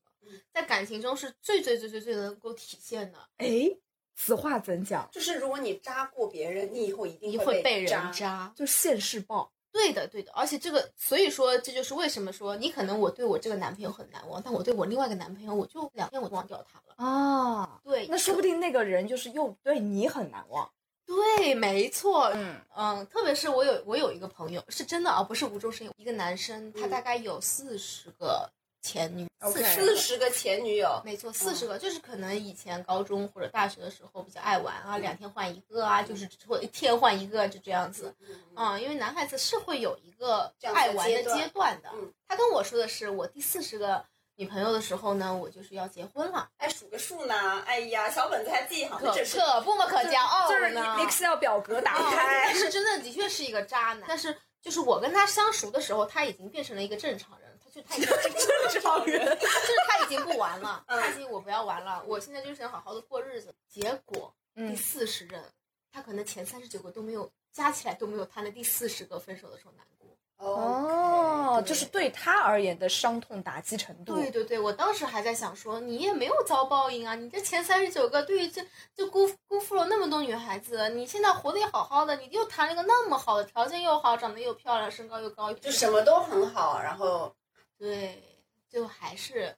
[0.51, 3.19] 在感情中是最最最最最能够体现的。
[3.37, 3.69] 哎，
[4.17, 5.07] 此话怎讲？
[5.11, 8.11] 就是如果你渣过别人，你以后一定你会会被人渣。
[8.11, 9.49] 渣，就现世报。
[9.71, 16.95] 对的对的，而且这个，所以说这就是为什么说你可能我对我这个男朋友很难忘，但我对我另外一个男朋友，我就两天我忘掉他了。
[17.05, 20.67] 啊，对，那说不定那个人就是又对你很难忘。
[21.05, 28.49] 对，没错，嗯嗯，特别是我有我有一个朋友，是真的啊，不是无中生有，一个男生，他嗯大概有四十个
[28.81, 38.13] 前女 OK 四十个前女友，没错，四十个，就是可能以前高中或者大学的时候比较爱玩啊，两天换一个啊，就是或一天换一个，就这样子。
[38.55, 41.89] 啊、因为男孩子是会有一个爱玩的阶段的。
[41.93, 44.03] 嗯他跟我说的是，我第四十个
[44.35, 47.61] 女朋友的时候呢，我就是要结婚了，哎，数个数呢？
[47.65, 50.97] 哎呀，小本子还记好，可可不嘛，可骄傲就是呢。
[50.99, 54.03] Excel 表格打哦开但，是真的的确是一个渣男。
[54.07, 57.46] 但是就是我跟他相熟的时候，他已经变成了一个正常人，他
[57.77, 59.25] 就他已经 正常人。
[59.39, 63.53] 就是他已经不玩了，嗯他已经我不要玩了，我现在就是想好好的过日子。
[63.67, 65.43] 结果第嗯四十任，
[65.91, 70.07] 他可能前三十九个都没有加起来都没有他那第四十个分手的时候难过。
[70.37, 74.13] 哦，就是对他而言的伤痛打击程度。
[74.15, 78.63] 对对对，我当时还在想说，你也没有遭报应啊，你这前三十九个对于这
[78.95, 87.33] 就辜辜负了那么多女孩子，你现在活得也好好的，你又谈了一个那么好的，条件又好，长得又漂亮，身高又高，就什么都很好，然后
[87.77, 88.21] 对，
[88.69, 89.55] 就还是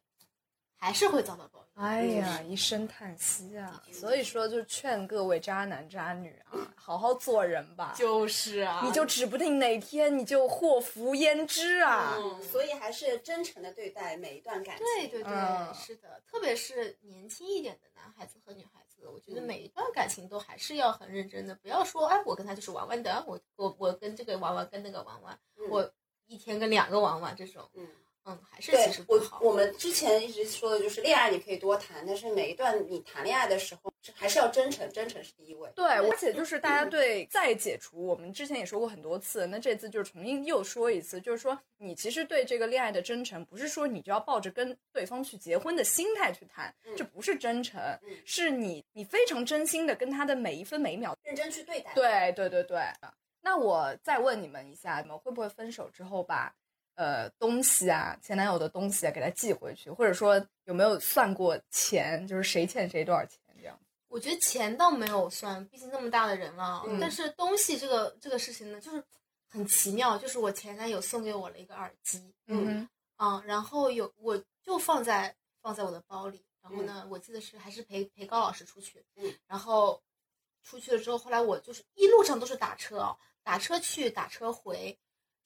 [0.75, 1.69] 还是会遭到报应。
[1.81, 3.81] 哎呀，一声叹息啊！
[3.93, 7.93] 所以说，就劝各位渣男渣女啊，好好做人吧。
[7.97, 12.15] 就是啊你就指不定哪天你就祸福焉知啊！
[12.17, 14.85] 嗯，所以还是真诚的对待每一段感情。
[14.85, 25.89] 对对对，嗯是的，特别是年轻一点的男孩子和女孩子，我觉得嗯每一段感情都还是要很认真的，不要说哎，我跟他就是玩玩的，我我我跟这个玩玩，跟那个玩玩，嗯我
[26.27, 27.87] 一天跟两个玩玩这种，嗯
[28.25, 29.39] 嗯，还是其实不好。
[29.41, 35.69] 我们之前一直说的就是恋爱你可以多谈，但是每一段你谈恋爱的时候还是要真诚，真诚是第一位。
[35.75, 51.17] 对，而且就是大家对再解除，我们之前也说过很多次，那这次就是重新又说一次，就是说你其实对这个恋爱的真诚，不是说你就要抱着跟对方去结婚的心态去谈，嗯这不是真诚，嗯是你你非常真心的跟他的每一分每一秒。
[51.23, 51.93] 认真去对待。
[51.93, 52.79] 对对对对。
[53.41, 56.53] 那我再问你们一下，你们会不会分手之后把
[56.99, 63.79] 呃东西啊，前男友的东西啊给他寄回去，或者说有没有算过钱，就是谁欠谁多少钱这样？
[64.09, 66.83] 我觉得钱倒没有算，毕竟那么大的人了。
[66.85, 69.01] 嗯但是东西这个这个事情呢，就是
[69.47, 80.01] 很奇妙，就是我前男友送给我了一个耳机，嗯啊，然后有我就放在放在我的包里，然后呢，我记得是还是陪陪高老师出去，嗯，然后
[80.63, 84.99] 出去了之后，后来我就是一路上都是打车哦，打车去打车回，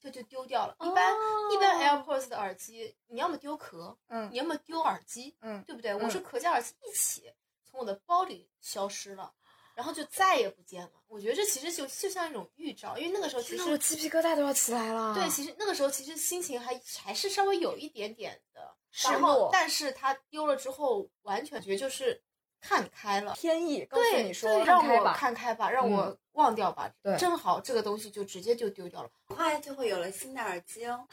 [0.04, 0.76] 就就丢掉了。
[0.80, 1.14] 一般、
[1.52, 5.94] 一般 AirPods 的耳机，你要么丢壳，嗯你要么丢耳机，嗯对不对？
[5.94, 7.32] 我嗯是壳加耳机一起
[7.64, 9.32] 从我的包里消失了。
[9.74, 10.92] 然后就再也不见了。
[11.08, 15.12] 我觉得这其实就就像一种预兆，因为那个时候其实我鸡皮疙瘩都要起来了。
[15.16, 22.22] 对，其实那个时候其实心情还还是稍微有一点点的失然后落但是他丢了之后，完全觉得就是
[22.66, 23.34] 看开了。
[23.34, 25.14] 天意告诉对，你说对让我看开吧。
[25.14, 26.90] 看开吧，让我嗯忘掉吧。
[27.02, 29.10] 对正好这个东西就直接就丢掉了。
[29.28, 31.06] 很快就会有了新的耳机哦。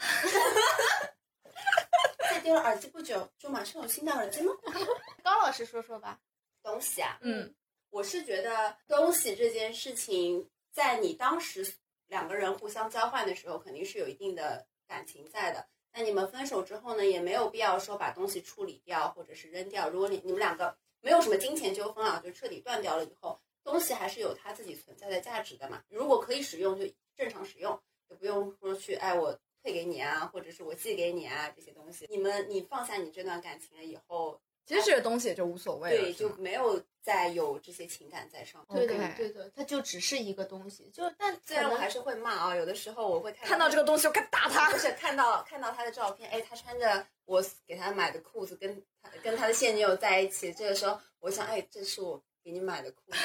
[2.30, 4.54] 在丢了耳机不久，就马上有新的耳机吗？
[5.22, 6.18] 高老师说说吧。
[6.62, 7.54] 东西啊，嗯，
[7.90, 11.74] 我是觉得东西这件事情，在你当时
[12.06, 15.66] 两个人互相交换的时候，肯定是有一定的感情在的。
[15.92, 19.90] 那你们分手之后呢，也没有必要说把东西处理掉或者是扔掉。
[19.90, 25.82] 如果你你们两个没有什么金钱纠纷啊，就彻底断掉了以后，东西还是有它自己存在的价值的嘛。
[25.90, 26.86] 如果可以使用，就
[27.16, 32.06] 正常使用，也不用说去哎我退给你啊，或者是我寄给你啊这些东西。
[32.08, 36.02] 你们你放下你这段感情了以后，其实这个东西也就无所谓了。
[36.02, 38.86] 对，就没有再有这些情感在上面。
[38.86, 44.78] 对的对的，它就只是一个东西，就但虽然我还是会骂啊，有的时候我会看看到这个东西，我该打他不。
[44.78, 53.18] 是看到看到他的照片，哎，他穿着我给他买的裤子，跟他跟他的现女友在一起，这个时候我想，哎，这是我给你买的裤子，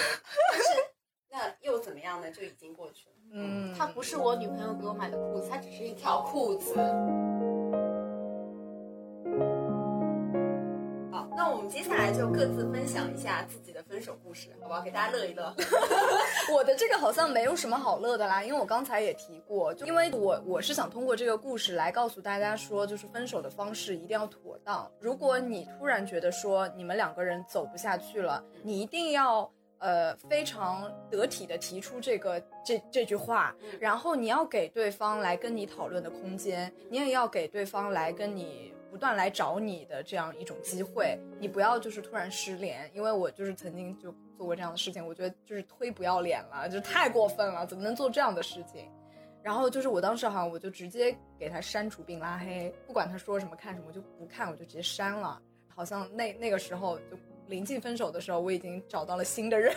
[0.52, 0.68] 但是
[1.30, 2.30] 那又怎么样呢？
[2.32, 3.16] 就已经过去了。
[3.32, 6.76] 嗯，它不是我女朋友给我买的裤子，它只是一条裤子。
[11.68, 14.82] 们接下来就各自分享一下自己的分手故事，好不好？
[14.82, 15.54] 给大家乐一乐。
[16.54, 24.90] 我的这个好像没有什么好乐的啦，因为我刚才也提过，就因为我我是想通过这个故事来告诉大家说，就是分手的方式一定要妥当。
[25.02, 29.52] 如果你突然觉得说你们两个人走不下去了，你一定要。
[29.80, 48.90] 呃，非常得体的提出这个这这句话，然后你要给对方来跟你讨论的空间，你也要给对方来跟你断来找你的这样一种机会，你不要就是突然失联，因为我就是曾经就做过这样的事情，我觉得就是忒不要脸了，就太过分了，怎么能做这样的事情？
[49.44, 55.42] 然后就是我当时好像我就直接给他删除并拉黑，不管他说什么看什么，就不看，我就直接删了。
[55.74, 59.74] 好像那那个时候就临近分手的时候，我已经找到了新的人。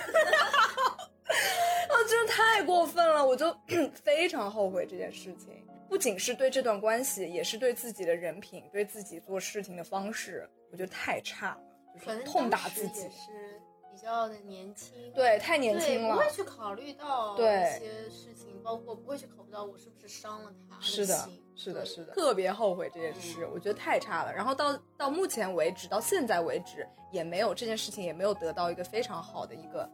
[2.11, 3.57] 我真的太过分了，我就
[4.03, 5.65] 非常后悔这件事情。
[5.89, 11.61] 不仅是对这段关系，也是对自己的人品，对自己做事情的方式，我觉得太差了，
[11.95, 13.11] 就是痛打自己也。
[13.11, 13.61] 是
[13.93, 16.21] 比较的年轻，对，太年轻了不。
[16.21, 24.35] 会去考虑到对一些事情，包括不会去考虑到我是不是伤了他是的心，是的，对是的，特别后悔这件事，我觉得太差了。
[24.35, 29.89] 然后到到目前为止，到现在为止，也没有这件事情也没有得到一个非常好的一个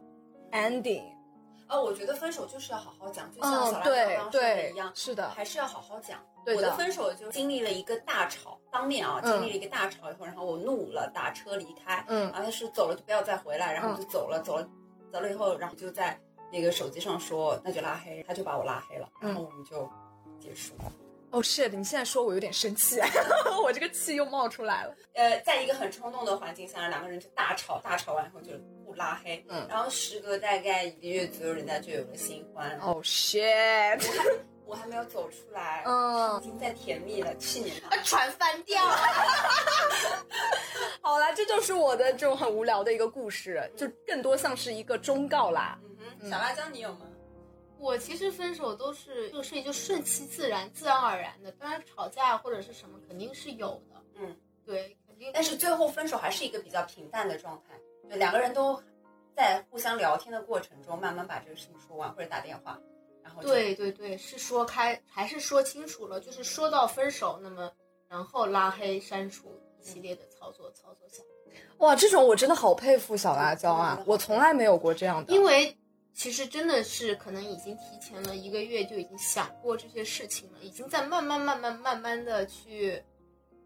[0.51, 1.15] ending。
[1.69, 6.19] 哦，我觉得分手就是要好好讲，就像嗯小，兰刚刚说的对一样，，是的，还是要好好讲。
[6.45, 12.03] 对的我的分手就经历了一个大吵，当面啊，嗯经历了一个大吵以后，然后我怒了，打车离开。
[12.07, 14.67] 嗯然后他说走了就不要再回来，然后我就走了，走了，
[15.11, 16.17] 走了以后，然后就在
[16.51, 19.89] 那个手机上说那就拉黑，他就把我拉黑了，然后我们就
[20.39, 20.91] 结束了。
[21.31, 21.67] 哦、shit！
[21.75, 23.01] 你现在说我有点生气，
[23.61, 24.95] 我这个气又冒出来了。
[25.13, 28.53] 呃，在一个很冲动的环境下，两个人就大吵，大吵完以后就
[28.87, 32.79] 互拉黑，嗯然后时隔大概一个月左右，人家就有了新欢。
[32.79, 34.01] 哦、shit！
[34.65, 37.89] 我还没有走出来，嗯已经在甜蜜了，去年吧。
[37.91, 38.81] 把船翻掉。
[41.01, 45.77] 好啦，这就是我的这种很无聊的一个故事，就更多像是一个忠告啦。
[45.83, 47.01] 嗯哼，小辣椒你有吗？
[47.77, 55.29] 我其实分手都是这个事情就顺其自然、自然而然的，当然吵架或者是什么肯定是有的，嗯，对，肯定。
[55.33, 57.75] 但是最后分手还是一个比较平淡的状态，
[58.09, 58.81] 就两个人都
[59.35, 62.79] 在互相聊天的过程中，慢慢把这个事情说完，或者打电话，
[63.23, 66.19] 然后对对对，是说开还是说清楚了？
[66.19, 67.71] 就是说到分手，那么
[68.07, 71.21] 然后拉黑、删除一系列的操作操作下，
[71.77, 74.01] 哇，这种我真的好佩服小辣椒啊！
[74.05, 75.77] 我从来没有过这样的，因为
[76.13, 83.03] 其实真的是可能已经提前了一个月就已经想过这些事情了，已经在慢慢慢慢慢慢的去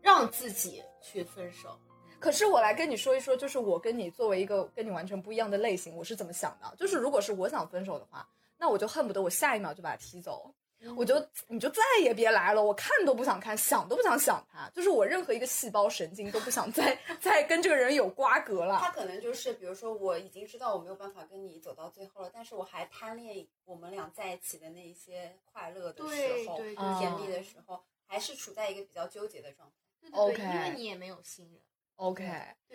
[0.01, 1.79] 让自己去分手。
[2.21, 6.73] 可是我来跟你说一说，就是我跟你作为一个跟你完全不一样的类型，我是怎么想的？
[6.77, 8.25] 就是如果是我想分手的话，
[8.57, 10.53] 那我就恨不得我下一秒就把他踢走，
[10.95, 11.15] 我就
[11.47, 18.79] 你就再也别来了，我看都不想看，想都不想想他，就是我任何一个细胞神经都不想再再跟这个人有瓜葛了。
[18.79, 29.75] 他可能就是，比如说我已经知道我没有办法跟你走到最后了，但是我还贪恋我们俩在一起的那一些快乐的时候，对对对甜蜜的时候，还是处在一个比较纠结的状态。
[30.01, 31.61] 对对对 OK 因为你也没有新人，
[32.01, 32.23] OK，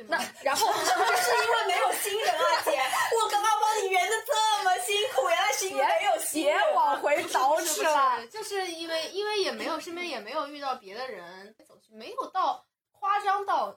[0.06, 2.70] 那然后 是因为没有新人啊，姐，
[3.20, 6.70] 我刚刚帮你圆的这么辛苦，原来是因为没有新人、啊。
[6.72, 8.28] 往回倒是饬不了是。
[8.30, 11.56] 就是因为因为也没有身边也没有遇到别的人
[11.90, 13.76] 没有到夸张到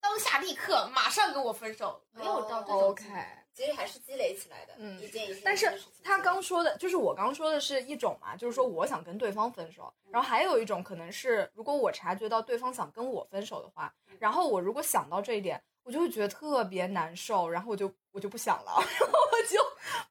[0.00, 3.04] 当下立刻马上跟我分手，没有到这种 OK，
[3.52, 5.42] 其实还是积累起来的，嗯一件一件。
[5.44, 5.66] 但是
[6.02, 19.62] 他刚说的，就是我刚说的是一种嘛，就是说我想跟对方分手，然后还有一种可能是，如果我察觉到对方想跟我分手的话，然后我如果想到这一点，我就会觉得特别难受，然后我就我就不想了， 然后我就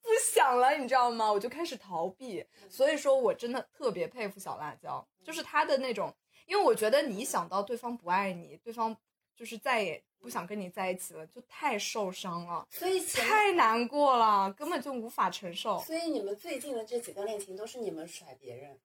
[0.02, 1.32] 不想了，你知道吗？
[1.32, 2.46] 我就开始逃避。
[2.70, 6.14] 所以说我真的特别佩服小辣椒，就是他的那种，
[6.46, 8.96] 因为我觉得你一想到对方不爱你，对方
[9.36, 12.68] 就是再也不想跟你在一起了，就太受伤了。
[12.70, 15.80] 所以太难过了，根本就无法承受。
[15.82, 18.78] 所以你们最近的这几段恋情都是你们甩别人，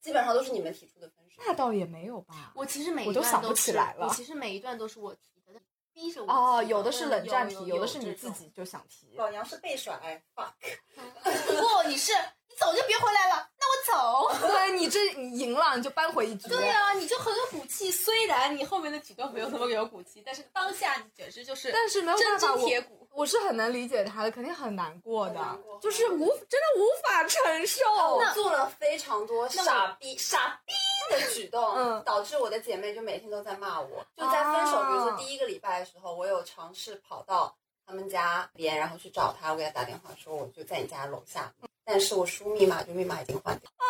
[0.00, 1.42] 基本上都是你们提出的分手。
[1.44, 2.52] 那倒也没有吧。
[2.54, 5.60] 我其实每一我都想不段都是起来了我其实每一段都是我提的，
[5.92, 9.16] 逼着我哦，有的是冷战有提，有的是你自己就想提。
[9.16, 10.52] 老娘是被甩，fuck。
[11.24, 14.38] 不，你是你走就别回来了，那我走。
[14.46, 16.48] 对你这你赢了，你就扳回一局。
[16.48, 17.90] 对呀、你就很有骨气。
[17.90, 22.98] 虽然你后面的举动没有那么有骨气，但是当下你简直就是但是没有真办法，金铁骨。
[23.14, 27.80] 我我是很能理解他的，肯定很难过的过，就是无真的无法承受。
[28.16, 30.72] 我做了非常多傻逼傻逼
[31.10, 34.04] 的举动，嗯导致我的姐妹就每天都在骂我。
[34.16, 37.54] 就在分手，啊比如说第一个礼拜的时候，我有尝试跑到
[37.86, 41.52] 他们家边，然后去找他，我给他打电话说我就在你家楼下，
[41.84, 43.70] 但是我输密码，就密码已经换掉。
[43.76, 43.84] 啊，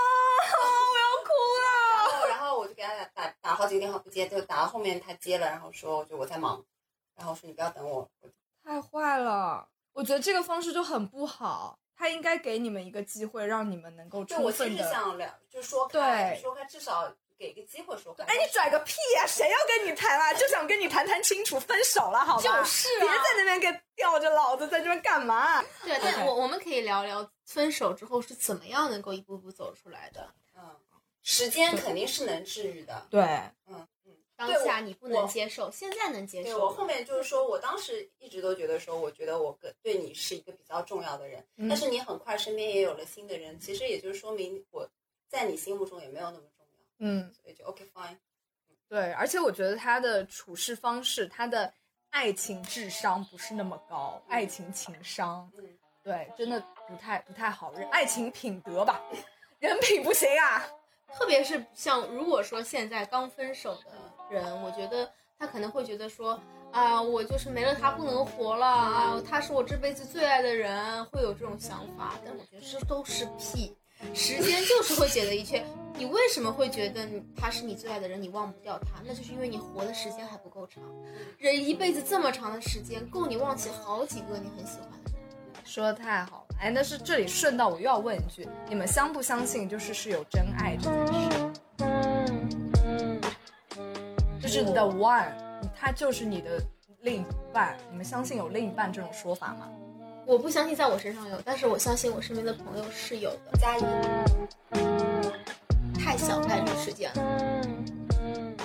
[0.91, 1.67] 我要哭了。
[2.09, 6.65] 然后然后我就给他打打打好几个电话不接，就打到后面他接了，然后说就我在忙，
[7.15, 8.09] 然后说你不要等我，
[8.65, 11.79] 太坏了，我觉得这个方式就很不好。
[11.95, 14.91] 他应该给你们一个机会，让你们能够对我其实充分的。
[14.91, 18.25] 想聊，就说开，对说开，至少给个机会说话。
[18.25, 20.33] 哎，你拽个屁呀、谁要跟你谈啊？
[20.35, 22.43] 就想跟你谈谈清楚，分手了，好吧？
[22.43, 25.63] 就是啊别在那边给吊着老子在这边干嘛？
[25.85, 30.33] 对，但我我们可以聊聊分手之后是怎么样能够一步步走出来的。
[30.57, 30.77] 嗯，
[31.23, 33.07] 时间肯定是能治愈的。
[33.11, 33.23] 对，
[33.67, 34.17] 嗯嗯。
[34.35, 36.45] 当下你不能接受，现在能接受。
[36.45, 44.89] 对我后面就是说，我当时一直都觉得说，我觉得我跟对你是一个比较重要的人，嗯但是你很快身边也有了新的人，其实也就是说明我
[45.29, 46.52] 在你心目中也没有那么重要，
[47.05, 48.17] 嗯，所以就 OK fine。
[48.89, 51.73] 对，而且我觉得他的处事方式，他的
[52.11, 55.65] 爱情智商不是那么高，爱情情商，嗯，
[56.05, 57.73] 对，真的不太不太好。
[57.73, 59.01] 人爱情品德吧，
[59.59, 60.65] 人品不行啊。
[61.13, 63.91] 特别是像如果说现在刚分手的
[64.31, 66.41] 人，我觉得他可能会觉得说
[66.71, 72.19] 啊，我就是没了他不能活了啊，他是我这辈子最爱的人，会有这种想法。
[72.25, 73.77] 但我觉得这都是屁，
[74.15, 75.65] 时间就是会解决一切。
[75.95, 79.03] 你为什么会觉得他是你最爱的人，你忘不掉他？
[79.07, 80.83] 那就是因为你活的时间还不够长。
[81.39, 85.21] 人一辈子这么长的时间，够你忘记好几个你很喜欢的人。
[85.65, 91.53] 说的太好了，哎，但是这里顺道我又要问一句，你们相不相信就是是有真爱这件事？
[94.41, 95.31] 就是你的 one，
[95.77, 96.61] 他就是你的
[97.03, 99.69] 另一半，你们相信有另一半这种说法吗？
[100.25, 103.59] 我不相信在我身上有，但是我相信我身边的朋友是有的。
[103.61, 103.83] 加一，
[105.99, 107.23] 太小概率事件了。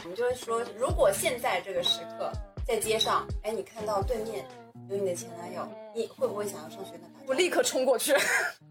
[0.03, 2.31] 我们就是说，如果现在这个时刻
[2.65, 4.45] 在街上，哎，你看到对面
[4.89, 7.29] 有你的前男友，你会不会想要上去跟他打招呼？
[7.29, 8.13] 我立刻冲过去。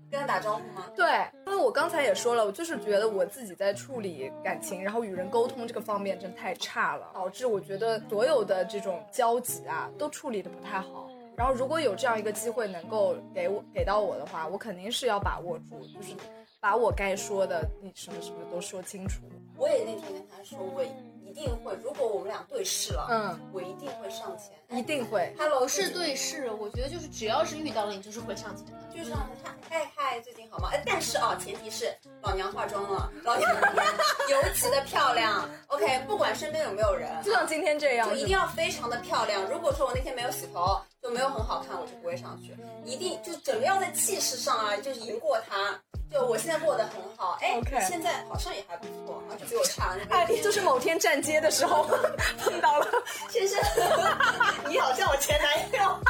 [0.08, 0.86] 跟他打招呼吗？
[0.94, 1.04] 对，
[1.46, 11.05] 因为我刚才也说了，我就是觉得我自己在处理感情，然后与人沟通这个方面真太差了，导致我觉得所有的这种交集啊，都处理的不太好。
[11.36, 16.14] 然后如果有这样一个机会能够给我给到我的话，我肯定是要把握住，就是
[16.60, 19.20] 把我该说的，你什么什么都说清楚。
[19.58, 24.52] 我也那天跟他说，我一定会，如果我们俩对视了，嗯，我一定会上前。
[24.78, 25.34] 一定会。
[25.38, 28.72] Hello，是对视，我觉得就是只要是遇到了你，就是会上前的。
[28.90, 30.70] 就是让他嗨嗨，最近好吗？
[30.72, 33.50] 哎，但是啊，前提是老娘化妆了，老娘
[34.30, 35.48] 尤其的漂亮。
[35.68, 39.42] OK，不管身边有没有人，就像今天这样，就一定要非常的漂亮。
[39.50, 42.56] 如果说我那天没有洗头，就没有很好看，我就不会上去。
[42.84, 45.80] 一定就整个要在气势上啊，就是赢过他。
[46.08, 49.96] 就我现在过得很好，哎现在好像也还不错，然后就比我差
[50.42, 51.84] 就是某天站街的时候
[52.38, 52.86] 碰到了。
[53.28, 53.60] 先生，
[54.70, 56.00] 你好像我前男友。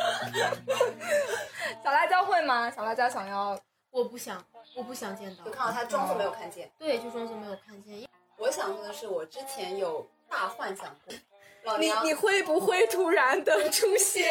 [1.84, 2.70] 小辣椒会吗？
[2.70, 3.58] 小辣椒想要
[3.90, 4.42] 我不想，
[4.74, 5.50] 我不想见到就。
[5.50, 6.70] 看到他装作没有看见。
[6.78, 8.08] 对，就装作没有看见。
[8.38, 11.18] 我想说的是，我之前有大幻想过，老
[11.78, 14.26] 你娘你会不会突然的 出现？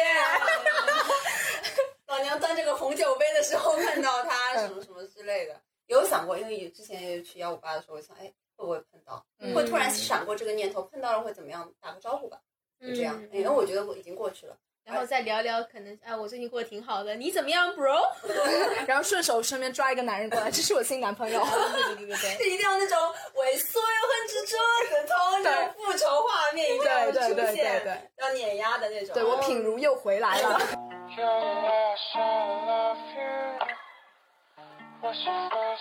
[2.06, 8.24] 老娘端这个红酒杯的时候碰到他嗯什么什么之类的，有想过，因为之前也去幺五八的时候，我想，哎，
[8.56, 9.24] 会不会碰到？
[9.38, 11.72] 嗯会突然闪过这个念头，碰到了会怎么样？
[11.80, 12.40] 打个招呼吧，
[12.80, 13.16] 就这样。
[13.22, 14.56] 嗯因为我觉得我已经过去了。
[14.84, 18.00] 然后再聊聊，可能哎，我最近过得挺好的，你怎么样，bro？
[18.88, 21.40] 然后顺手顺便抓一个男人过来，这是我新男朋友。
[21.40, 22.36] 对对对对对。
[22.38, 22.98] 就一定要那种
[23.34, 24.56] 猥琐又恨之折
[24.90, 29.14] 的痛，那种复仇画面一定要出对对对对现，对，要碾压的那种。
[29.14, 30.60] 对我品如又回来了。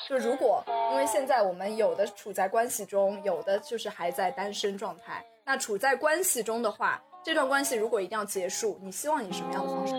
[0.07, 5.23] 就如果因为现在我们有的处在关系中，有的就是还在单身状态。
[5.45, 9.93] 那处在关系中的话，这段关系如果一定要结束，你希望以什么样的方式？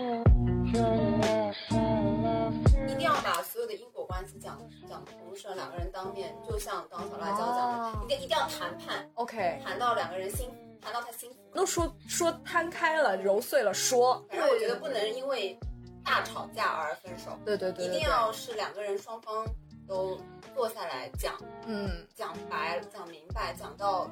[2.87, 4.59] 一定要把所有的因果关系讲
[4.89, 10.49] 讲通顺，两个人当面，就像刚小辣椒讲的，哦一定一定要谈判，OK，谈到两个人心，
[10.81, 11.37] 谈到他心服。
[11.53, 14.23] 都说说摊开了，揉碎了说。
[14.29, 15.57] 但是我觉得不能因为
[16.03, 19.45] 大吵架而分手，对对对对对，一定要是两个人双方
[19.87, 20.19] 都
[20.55, 24.09] 坐下来讲嗯讲白，讲明白，讲到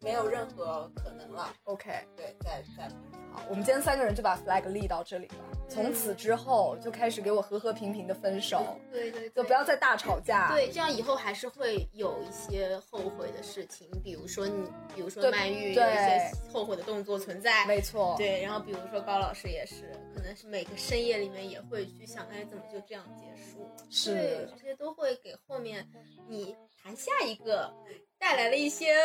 [0.00, 1.90] 没有任何可能了，，OK。
[2.16, 2.88] 对，再再
[3.32, 5.44] 好，我们今天三个人就把 flag 立到这里了。
[5.68, 10.50] 从此之后就开始给我和和平平的分手，对对，就不要再大吵架。
[10.52, 18.14] 对，这样以后还是会有一些后悔的事情，比如说你，比如说曼玉有对一些后悔的动作存在，没错。
[18.16, 23.68] 对，然后比如说高老师也是，可能是每个深夜里面也会去想，哎，怎么就这样结束？
[23.90, 25.86] 是对，这些都会给后面
[26.28, 27.70] 你谈下一个
[28.18, 28.96] 带来了一些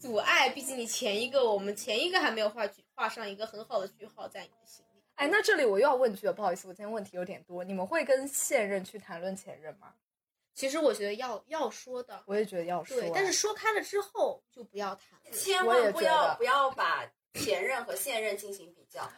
[0.00, 0.48] 阻碍。
[0.48, 5.02] 毕竟你前一个，我们前一个还没有画句画上一个很好的句号在你的心里。
[5.16, 7.62] 哎，那这里我又要问句了，不好意思，我今天问题有点多。
[7.62, 9.92] 你们会跟现任去谈论前任吗？
[10.52, 13.00] 其实我觉得要要说的，我也觉得要说。
[13.00, 15.30] 对，但是说开了之后就不要谈了。
[15.30, 19.08] 千万不要不要把前任和现任进行比较，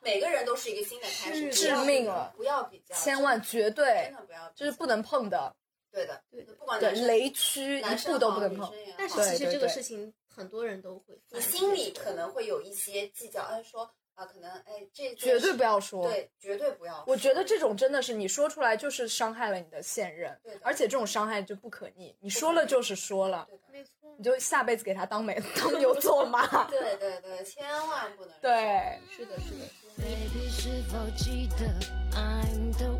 [0.00, 5.54] 每个人都是一个新的开始，是致命了不要比较，千万绝真对的不要，就是不能碰的，
[5.90, 8.72] 对的，对的不管雷区一步都不能碰。
[8.96, 16.06] 但是其实这个事情很多人都会，你心里可能会有一些计较，哎，说啊，可能哎，这绝对不要说。
[16.06, 17.04] 对，绝对不要说。
[17.06, 26.64] 我觉得这种真的是你说出来就是伤害了你的现任对的，而且这种伤害就不可逆，你说了就是说了，对，没错你，就下辈子给他当没当牛做马。
[26.68, 28.40] 对对对，千万不能说。
[28.42, 29.66] 对，是的，是的。
[29.98, 31.66] Baby 是否记得
[32.12, 32.94] I'm the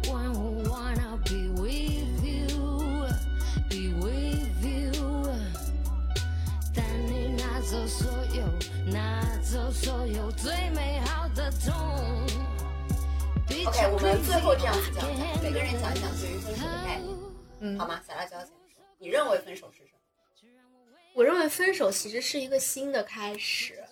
[7.69, 8.45] 走所有，
[8.93, 12.25] 拿走所有最美好的痛。
[13.49, 17.19] 闭 OK，我们最后这样子讲讲，每个人讲一讲对于分手的概念，
[17.59, 18.01] 嗯好吗？
[18.07, 19.99] 小辣椒先说，你认为分手是什么？
[21.15, 23.83] 我认为分手其实是一个新的开始，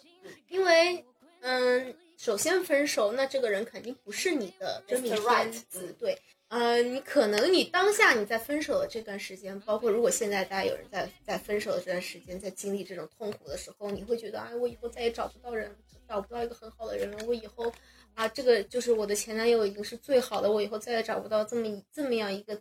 [0.48, 1.04] 因为，
[1.40, 6.16] 嗯，首先分手，那这个人肯定不是你的真命.天 Right，子嗯，对，
[6.54, 15.74] 呃，你可能你当下你在分手的这段时间，包括如果现在大家有人在在分手的这段时间，在经历这种痛苦的时候，你会觉得，哎，我以后再也找不到人，
[16.08, 17.72] 找不到一个很好的人了，我以后
[18.14, 22.60] 啊，这个就是我的前男友已经是最好的，我以后再也找不到这么这么样一个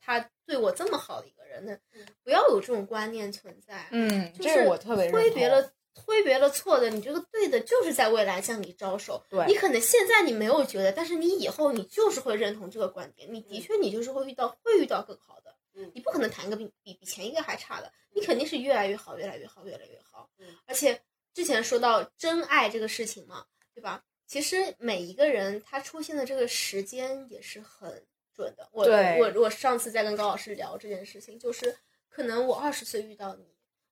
[0.00, 1.64] 他对我这么好的一个人。
[1.64, 1.76] 呢，
[2.24, 5.70] 不要有这种观念存在，嗯，就是我特别认同挥别了
[6.04, 9.22] 挥别了错的，你这个对的，就是在未来向你招手。
[9.28, 15.54] 对你可能现在你没有觉得，但是你以后你就是会认同这个观点，你的确你就是会遇到会遇到更好的。
[15.74, 20.28] 嗯你不可能谈一个比比比前一个还差的，你肯定是越来越好，越来越好，越来越好。
[20.38, 21.00] 嗯而且
[21.32, 24.02] 之前说到真爱这个事情嘛，对吧？
[24.26, 28.68] 其实每一个人他出现的这个时间也是很准的。
[28.72, 31.76] 我我我上次在跟高老师聊这件事情，就是
[32.08, 33.49] 可能我二十岁遇到你，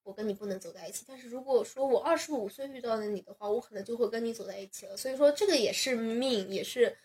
[0.08, 1.04] 我跟你不能走在一起。
[1.06, 4.96] 但是如果说我二十五岁遇到了你的话，我可能就会跟你走在一起了。
[4.96, 6.96] 所以说这个也是命，也是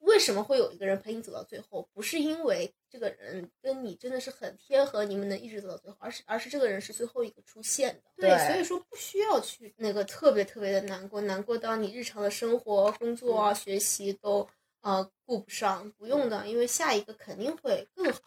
[0.00, 8.02] 为什么会有一个人陪你走到最后，不是因为这个人跟你真的是很贴合，你们能一直走到最后，而是而是这个人是最后一个出现的。
[8.16, 14.46] 对所以说不需要去那个特别特别的难过，难过到你日常的生活、工作啊、学习都
[14.82, 18.20] 呃顾不上，不用的，因为下一个肯定会更好。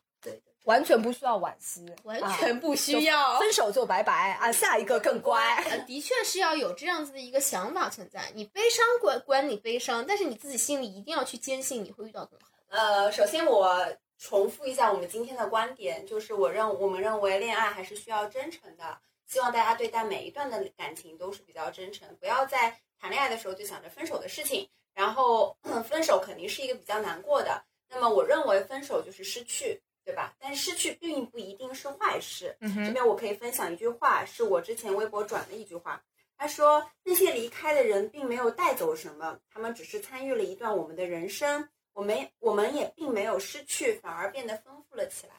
[0.65, 3.39] 完全不需要惋惜，完啊全不需就要。
[3.39, 5.55] 分手就拜拜啊，下一个更乖。
[5.69, 8.31] 呃，的确是要有这样子的一个想法存在。
[8.33, 12.77] 你悲伤管管你悲伤，但是你自己心里一定要去坚信你会遇到更好的。
[12.77, 13.75] 呃，首先我
[14.17, 18.97] 重复一下我们今天的观点，就是我认我们认为恋爱还是需要真诚的，
[19.27, 25.55] 希望大家对待每一段的感情都是比较真诚，不要在谈恋爱的时候就想着分手的事情，然后
[25.87, 27.63] 分手肯定是一个比较难过的。
[27.87, 30.35] 那么我认为分手就是失去，对吧？
[30.39, 32.55] 但失去并不一定是坏事。
[32.61, 36.01] 嗯这边我可以分享一句话，是我之前微博转的一句话。
[36.37, 41.69] 他说：“那些离开的人并没有带走什么，他们只是参与了一段我们的人生。
[41.93, 45.33] 我们我们也并没有失去，反而变得丰富了起来。”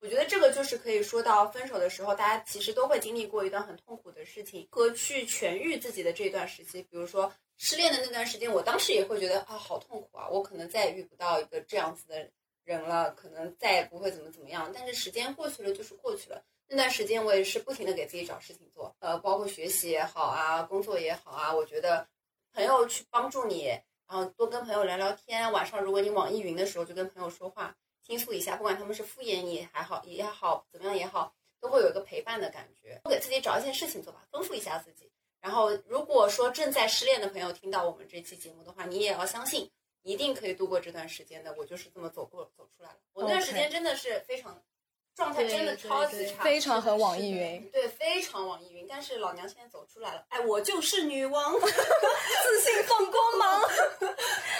[0.00, 6.80] 我觉得这个就是可以说到分手的时候，大家其实都会经历过一段很痛苦的事情，和去痊愈自己的这段时期。
[6.82, 12.30] 比如说失恋的那段时间，我当时也会觉得啊，好痛苦啊，我可能再也遇不到一个这样子的
[12.68, 14.70] 人了，可能再也不会怎么怎么样。
[14.74, 16.44] 但是时间过去了就是过去了。
[16.68, 22.06] 那段时间我也是不停的给自己找事情做，呃，包括学习也好啊，工作也好啊，我觉得
[22.52, 23.68] 朋友去帮助你，
[24.06, 25.50] 然后多跟朋友聊聊天。
[25.50, 27.74] 晚上如果你网易云的时候，就跟朋友说话，
[28.06, 33.00] 倾诉一下，不管他们是敷衍你还好也好，怎么样也好，都会有一个陪伴的感觉。
[33.04, 35.10] 多给自己找一件事情做吧，丰富一下自己。
[35.40, 39.70] 然后如果说正在失恋的朋友听到我们这期节目的话，你也要相信，
[40.02, 41.54] 一定可以度过这段时间的。
[41.58, 42.96] 我就是这么走过走出来了。
[43.12, 44.62] 我那段时间真的是非常。
[45.14, 48.86] 状态真的超级差，非常很网易云，对，非常网易云。
[48.88, 53.62] 但是老娘现在走出来了，哎，我就是女王， 自信放光芒。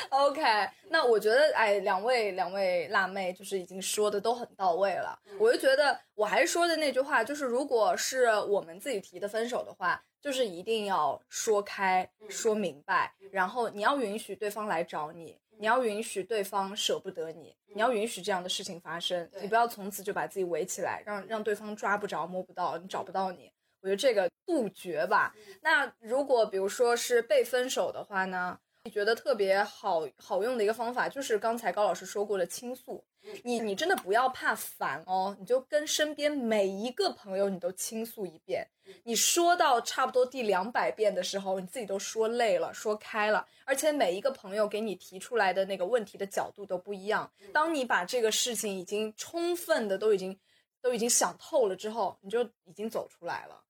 [0.08, 0.42] OK，
[0.88, 5.16] 那我觉得，哎，两位两位辣妹就是已经说的都很到位了。
[5.38, 15.38] 我就觉得，我还是说的那句话，就是如果是我们自己提的分手的话，就是一定要说开、说明白，然后你要允许对方来找你。
[15.60, 23.50] 你要允许对方舍不得你，你要允许这样的事情发生，你不要从此就把自己围起来，让让对方抓不着、摸不到，你找不到你。
[23.80, 25.34] 我觉得这个杜绝吧。
[25.62, 28.60] 那如果比如说是被分手的话呢？
[28.84, 33.04] 你觉得特别好好用的一个方法，就是刚才高老师说过的倾诉。
[33.44, 38.68] 你你真的不要怕烦哦，你就跟身边每一个朋友你都倾诉一遍。
[39.04, 47.30] 你说到差不多第两百遍的时候，你自己都说累了，说开了，而且每一个朋友给你提出来的那个问题的角度都不一样。
[47.52, 50.38] 当你把这个事情已经充分的都已经
[50.80, 53.62] 都已经想透了之后，你就已经走出来了。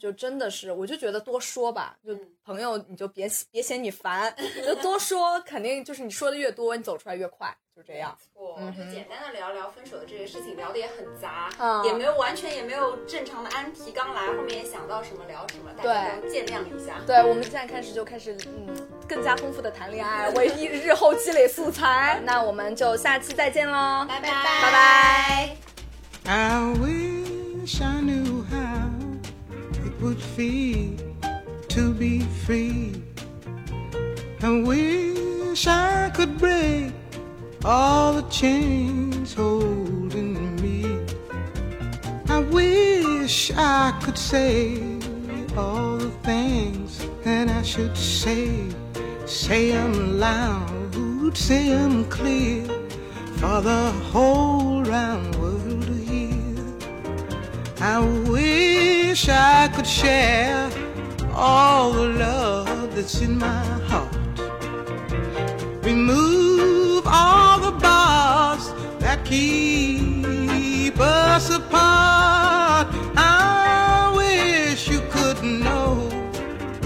[0.00, 8.16] 就真的是，我就觉得多说吧，就嗯朋友你就别别嫌你烦，你就多说，肯定就是你说的越多，你走出来越快，就这样。
[8.34, 17.00] 错，就简单的聊聊分手的这些事情，聊的也很杂，啊也没有完全也没有正常的安提纲来，后面也想到什么聊什么，大家都见谅一下。
[17.06, 18.74] 对，我们现在开始就开始嗯
[19.08, 22.20] 更加丰富的谈恋爱，为日日后积累素材。
[22.26, 25.73] 那我们就下期再见喽，拜拜拜拜。
[26.26, 28.90] I wish I knew how
[29.84, 30.96] it would feel
[31.68, 33.02] to be free.
[34.42, 36.92] I wish I could break
[37.64, 40.98] all the chains holding me.
[42.28, 44.78] I wish I could say
[45.56, 48.64] all the things that I should say.
[49.26, 50.74] Say 'em loud
[51.34, 52.64] could see 'em clear
[53.38, 55.43] for the whole round world.
[57.86, 60.70] I wish I could share
[61.34, 64.16] all the love that's in my heart.
[65.84, 72.86] Remove all the bars that keep us apart.
[73.18, 76.08] I wish you could know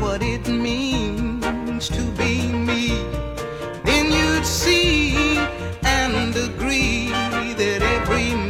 [0.00, 2.88] what it means to be me.
[3.84, 5.38] Then you'd see
[5.84, 7.10] and agree
[7.54, 8.47] that every